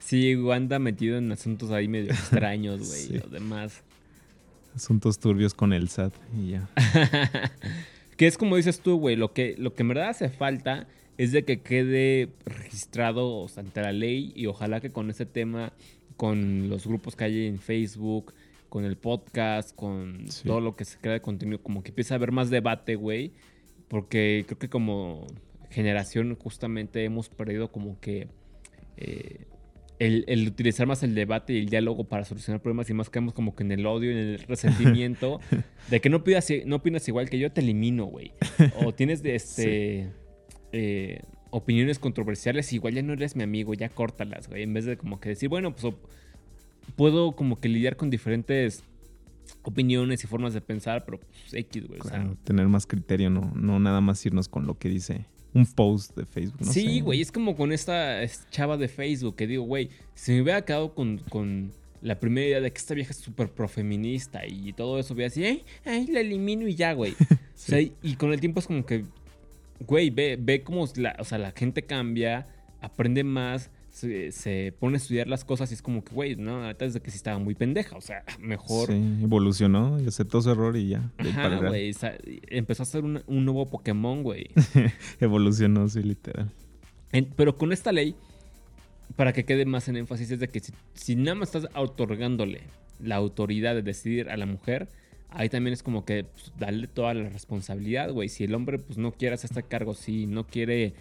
[0.00, 3.00] sí, anda metido en asuntos ahí medio extraños, güey.
[3.00, 3.18] Sí.
[3.18, 3.82] Lo demás.
[4.74, 6.68] Asuntos turbios con el SAT y ya.
[8.16, 11.30] que es como dices tú, güey, lo que, lo que en verdad hace falta es
[11.32, 15.72] de que quede registrado o sea, ante la ley y ojalá que con ese tema,
[16.16, 18.34] con los grupos que hay en Facebook,
[18.68, 20.48] con el podcast, con Sí.
[20.48, 23.32] todo lo que se crea de contenido, como que empiece a haber más debate, güey,
[23.88, 25.24] porque creo que como
[25.70, 28.26] generación justamente hemos perdido como que
[28.96, 29.46] eh,
[29.98, 33.32] el, el utilizar más el debate y el diálogo para solucionar problemas y más caemos
[33.32, 35.40] como que en el odio y en el resentimiento
[35.90, 38.32] de que no opinas, no opinas igual que yo, te elimino, güey.
[38.84, 40.10] O tienes de este
[40.72, 44.62] eh, opiniones controversiales, igual ya no eres mi amigo, ya córtalas, güey.
[44.62, 45.94] En vez de como que decir, bueno, pues
[46.96, 48.82] puedo como que lidiar con diferentes
[49.62, 52.00] opiniones y formas de pensar, pero pues X, güey.
[52.00, 55.64] o sea, tener más criterio, no, no nada más irnos con lo que dice un
[55.66, 56.60] post de Facebook.
[56.60, 60.32] No sí, güey, es como con esta es- chava de Facebook que digo, güey, si
[60.32, 64.46] me hubiera quedado con, con la primera idea de que esta vieja es súper profeminista
[64.46, 67.14] y todo eso, hubiera así, ay, ay, la elimino y ya, güey.
[67.54, 69.04] O sea, y, y con el tiempo es como que,
[69.86, 72.46] güey, ve, ve cómo la, o sea, la gente cambia,
[72.80, 76.64] aprende más, se, se pone a estudiar las cosas y es como que, güey, no,
[76.64, 78.88] ahorita desde que sí estaba muy pendeja, o sea, mejor.
[78.88, 81.12] Sí, evolucionó y aceptó su error y ya.
[81.18, 81.94] Ajá, güey,
[82.48, 84.48] empezó a ser un, un nuevo Pokémon, güey.
[85.20, 86.50] Evolucionó, sí, literal.
[87.12, 88.16] En- pero con esta ley,
[89.14, 92.62] para que quede más en énfasis, es de que si, si nada más estás otorgándole
[92.98, 94.88] la autoridad de decidir a la mujer,
[95.30, 98.28] ahí también es como que pues, darle toda la responsabilidad, güey.
[98.28, 100.94] Si el hombre pues no quiere hacer este cargo, si no quiere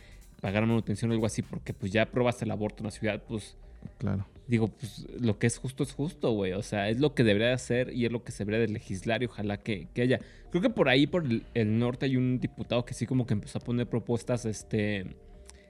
[0.44, 3.56] pagar manutención o algo así, porque pues ya aprobaste el aborto en la ciudad, pues
[3.98, 4.26] Claro.
[4.46, 6.52] digo, pues lo que es justo es justo, güey.
[6.52, 9.24] O sea, es lo que debería hacer y es lo que se debería de legislar
[9.24, 10.20] y ojalá que, que haya.
[10.52, 13.36] Creo que por ahí, por el, el norte, hay un diputado que sí como que
[13.36, 15.16] empezó a poner propuestas, este,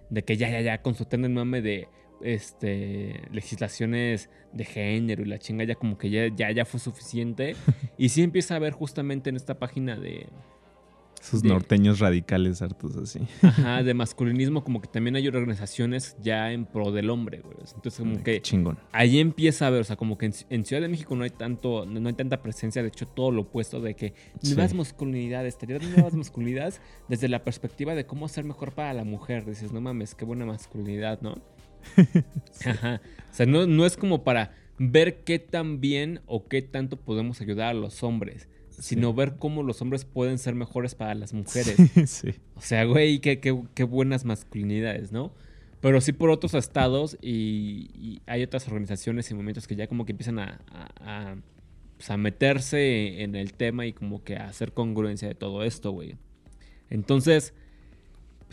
[0.09, 1.87] de que ya, ya, ya, con su el mame de,
[2.23, 7.55] este, legislaciones de género y la chinga ya como que ya, ya, ya fue suficiente.
[7.97, 10.25] y sí empieza a ver justamente en esta página de,
[11.23, 13.19] Sus de- norteños radicales hartos así.
[13.41, 17.55] Ajá, de masculinismo, como que también hay organizaciones ya en pro del hombre, güey.
[17.73, 18.77] Entonces, como Qué que chingón.
[18.91, 21.29] ahí empieza a ver, o sea, como que en, en Ciudad de México no hay
[21.29, 24.53] tanto, no, hay tanta presencia, de hecho, todo lo opuesto de que Sí.
[24.53, 29.45] nuevas masculinidades, tener nuevas masculinidades desde la perspectiva de cómo ser mejor para la mujer.
[29.45, 31.35] Dices, no mames, qué buena masculinidad, ¿no?
[32.65, 33.01] Ajá.
[33.31, 37.41] O sea, no, no es como para ver qué tan bien o qué tanto podemos
[37.41, 38.47] ayudar a los hombres,
[38.79, 41.75] sino ver cómo los hombres pueden ser mejores para las mujeres.
[42.09, 42.35] sí.
[42.55, 45.33] O sea, güey, qué, qué- qué buenas masculinidades, ¿no?
[45.81, 50.05] Pero sí por otros estados y, y hay otras organizaciones y momentos que ya como
[50.05, 51.35] que empiezan a, a- a,
[51.97, 55.91] pues, a meterse en el tema y como que a hacer congruencia de todo esto,
[55.91, 56.15] güey.
[56.89, 57.53] Entonces,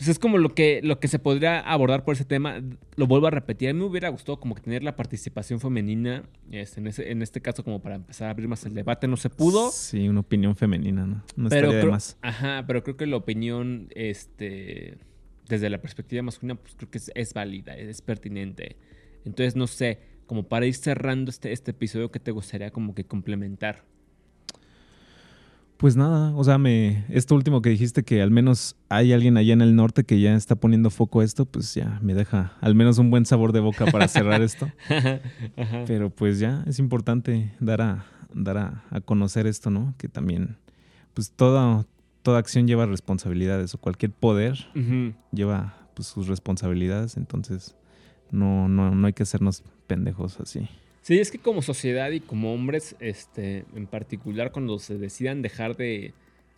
[0.01, 2.59] pues es como lo que, lo que se podría abordar por ese tema.
[2.95, 6.23] Lo vuelvo a repetir, a mí me hubiera gustado como que tener la participación femenina,
[6.49, 9.15] este, en, ese, en este caso como para empezar a abrir más el debate, no
[9.15, 9.69] se pudo.
[9.69, 11.23] Sí, una opinión femenina, ¿no?
[11.35, 12.17] No Pero estaría de creo, más.
[12.23, 14.97] ajá, pero creo que la opinión, este,
[15.47, 18.77] desde la perspectiva masculina, pues creo que es, es válida, es pertinente.
[19.23, 23.05] Entonces, no sé, como para ir cerrando este, este episodio, ¿qué te gustaría como que
[23.05, 23.83] complementar?
[25.81, 29.53] Pues nada, o sea, me esto último que dijiste que al menos hay alguien allá
[29.53, 32.75] en el norte que ya está poniendo foco a esto, pues ya me deja al
[32.75, 34.69] menos un buen sabor de boca para cerrar esto.
[35.87, 39.95] Pero pues ya es importante dar a dar a, a conocer esto, ¿no?
[39.97, 40.55] Que también
[41.15, 41.87] pues toda
[42.21, 44.67] toda acción lleva responsabilidades o cualquier poder
[45.31, 47.75] lleva pues, sus responsabilidades, entonces
[48.29, 50.69] no no no hay que hacernos pendejos así.
[51.01, 55.75] Sí, es que como sociedad y como hombres, este, en particular cuando se decidan dejar
[55.75, 56.13] de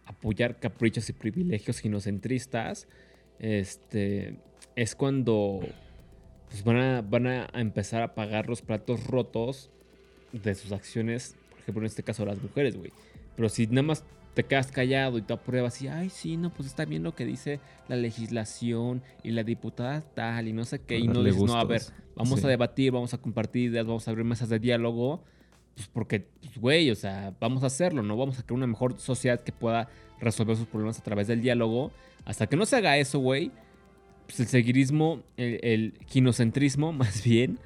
[0.06, 2.88] apoyar caprichos y privilegios ginocentristas,
[3.40, 4.36] este,
[4.76, 5.62] es cuando
[6.50, 9.70] pues, van, a, van a empezar a pagar los platos rotos
[10.34, 12.92] de sus acciones, por ejemplo, en este caso las mujeres, güey.
[13.38, 16.68] Pero si nada más te quedas callado y te apruebas y, ay, sí, no, pues
[16.68, 20.98] está bien lo que dice la legislación y la diputada tal y no sé qué,
[20.98, 21.82] y no dices, no, a ver.
[22.16, 22.46] Vamos Sí.
[22.46, 25.24] a debatir, vamos a compartir ideas, vamos a abrir mesas de diálogo.
[25.76, 28.16] Pues porque, pues, güey, o sea, vamos a hacerlo, ¿no?
[28.16, 31.92] Vamos a crear una mejor sociedad que pueda resolver sus problemas a través del diálogo.
[32.26, 33.52] Hasta que no se haga eso, güey,
[34.28, 37.58] pues el seguirismo, el, el ginocentrismo, más bien,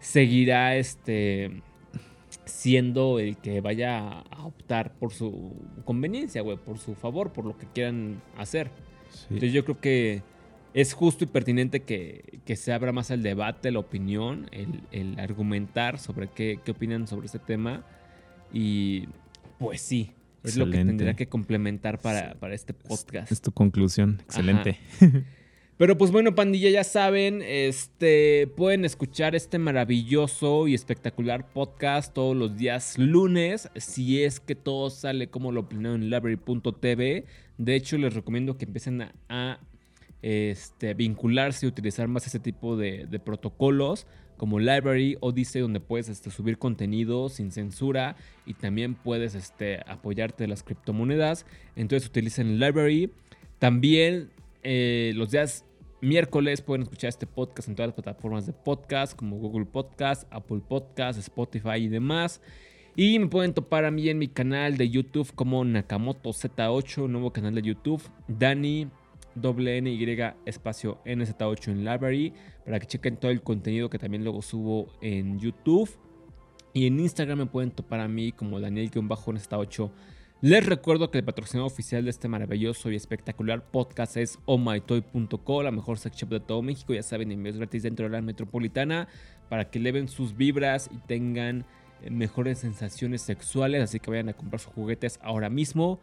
[0.00, 1.62] seguirá este
[2.44, 7.56] siendo el que vaya a optar por su conveniencia, güey, por su favor, por lo
[7.56, 8.70] que quieran hacer.
[9.10, 9.26] Sí.
[9.30, 10.22] Entonces yo creo que
[10.74, 15.18] es justo y pertinente que, que se abra más el debate, la opinión, el, el
[15.20, 17.84] argumentar sobre qué, qué opinan sobre este tema.
[18.52, 19.08] Y
[19.58, 23.32] pues sí, es lo que tendría que complementar para, para este podcast.
[23.32, 24.78] Es tu conclusión, excelente.
[25.76, 32.36] Pero pues bueno, pandilla, ya saben, este pueden escuchar este maravilloso y espectacular podcast todos
[32.36, 37.24] los días lunes, si es que todo sale como lo planearon en library.tv.
[37.58, 39.58] De hecho, les recomiendo que empiecen a,
[40.22, 44.06] este, vincularse y utilizar más ese tipo de, de protocolos
[44.36, 48.16] como Library, Odyssey, donde puedes este, subir contenido sin censura
[48.46, 51.46] y también puedes este, apoyarte de las criptomonedas.
[51.74, 53.10] Entonces utilicen Library.
[53.58, 54.30] También
[54.64, 55.64] eh, los días
[56.00, 60.60] miércoles pueden escuchar este podcast en todas las plataformas de podcast como Google Podcast, Apple
[60.66, 62.40] Podcast, Spotify y demás.
[62.96, 67.32] Y me pueden topar a mí en mi canal de YouTube como Nakamoto Z8, nuevo
[67.32, 68.02] canal de YouTube.
[68.28, 68.88] Dani,
[69.34, 72.32] doble N Y espacio NZ8 en Library
[72.64, 75.90] para que chequen todo el contenido que también luego subo en YouTube.
[76.72, 79.90] Y en Instagram me pueden topar a mí como Daniel-NZ8.
[80.44, 85.70] Les recuerdo que el patrocinador oficial de este maravilloso y espectacular podcast es ohmytoy.co, la
[85.70, 86.92] mejor sex shop de todo México.
[86.92, 89.08] Ya saben, envíos gratis dentro de la metropolitana
[89.48, 91.64] para que eleven sus vibras y tengan
[92.02, 93.82] eh, mejores sensaciones sexuales.
[93.84, 95.98] Así que vayan a comprar sus juguetes ahora mismo.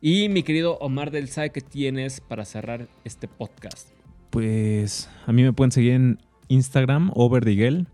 [0.00, 3.90] Y mi querido Omar del SAE, ¿qué tienes para cerrar este podcast?
[4.30, 6.18] Pues a mí me pueden seguir en
[6.48, 7.88] Instagram, Overdiguel.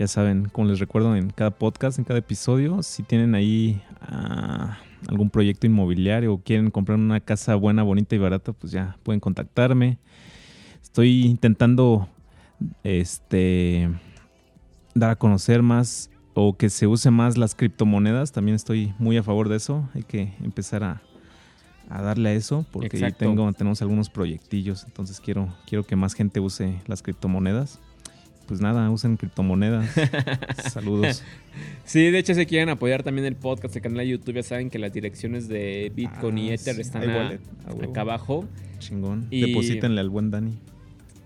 [0.00, 4.78] Ya saben, como les recuerdo en cada podcast, en cada episodio, si tienen ahí ah,
[5.06, 9.20] algún proyecto inmobiliario o quieren comprar una casa buena, bonita y barata, pues ya pueden
[9.20, 9.98] contactarme.
[10.82, 12.08] Estoy intentando
[12.82, 13.88] este
[14.94, 18.32] dar a conocer más o que se use más las criptomonedas.
[18.32, 19.88] También estoy muy a favor de eso.
[19.94, 21.02] Hay que empezar a,
[21.88, 24.84] a darle a eso porque tengo, tenemos algunos proyectillos.
[24.84, 27.80] Entonces quiero, quiero que más gente use las criptomonedas.
[28.48, 29.88] Pues nada, usen criptomonedas.
[30.72, 31.22] Saludos.
[31.84, 34.70] Sí, de hecho, si quieren apoyar también el podcast, el canal de YouTube, ya saben
[34.70, 37.38] que las direcciones de Bitcoin y Ah, Ether sí, están a-
[37.84, 38.48] acá abajo.
[38.78, 39.26] Chingón.
[39.30, 40.58] Y- Deposítenle al buen Dani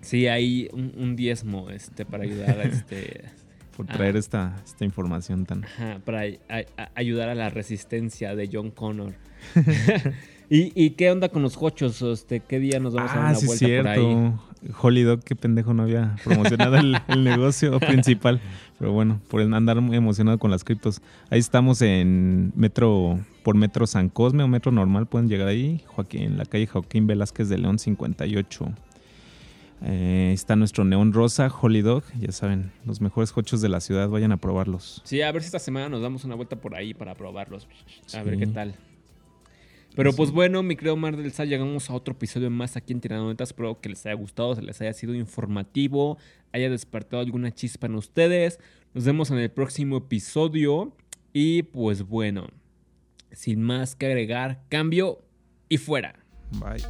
[0.01, 3.23] Sí, hay un, un diezmo este, para ayudar a este.
[3.77, 5.65] por traer esta, esta información tan.
[5.65, 9.15] Ajá, para a- ayudar a la resistencia de John Connor.
[10.51, 12.03] ¿Y, y qué onda con los hochos?
[12.03, 14.01] Este, ¿Qué día nos vamos a dar Ah, una sí, vuelta por ahí?
[14.01, 14.43] cierto.
[14.83, 18.41] Holy Dog, qué pendejo, no había promocionado el, el negocio principal.
[18.79, 21.01] Pero bueno, por andar muy emocionado con las criptos.
[21.31, 25.83] Ahí estamos en Metro, por Metro San Cosme o Metro Normal, pueden llegar ahí.
[25.87, 28.73] Joaquín, en la calle Joaquín Velázquez de León 58.
[29.85, 32.05] Eh, está nuestro neón rosa, Holy Dog.
[32.21, 35.03] Ya saben, los mejores hochos de la ciudad, vayan a probarlos.
[35.05, 37.67] Sí, a ver si esta semana nos damos una vuelta por ahí para probarlos.
[38.07, 38.19] A Sí.
[38.25, 38.77] ver qué tal.
[39.95, 40.17] Pero Sí.
[40.17, 43.51] pues bueno, mi querido Mar del Sal, llegamos a otro episodio más aquí en Tiranonetas.
[43.51, 46.19] Espero que les haya gustado, se les haya sido informativo,
[46.53, 48.59] haya despertado alguna chispa en ustedes.
[48.95, 50.93] Nos vemos en el próximo episodio.
[51.35, 52.47] Y pues bueno,
[53.31, 55.23] sin más que agregar, cambio
[55.69, 56.15] y fuera.
[56.53, 56.83] Bye.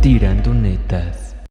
[0.00, 1.31] Tirando netas.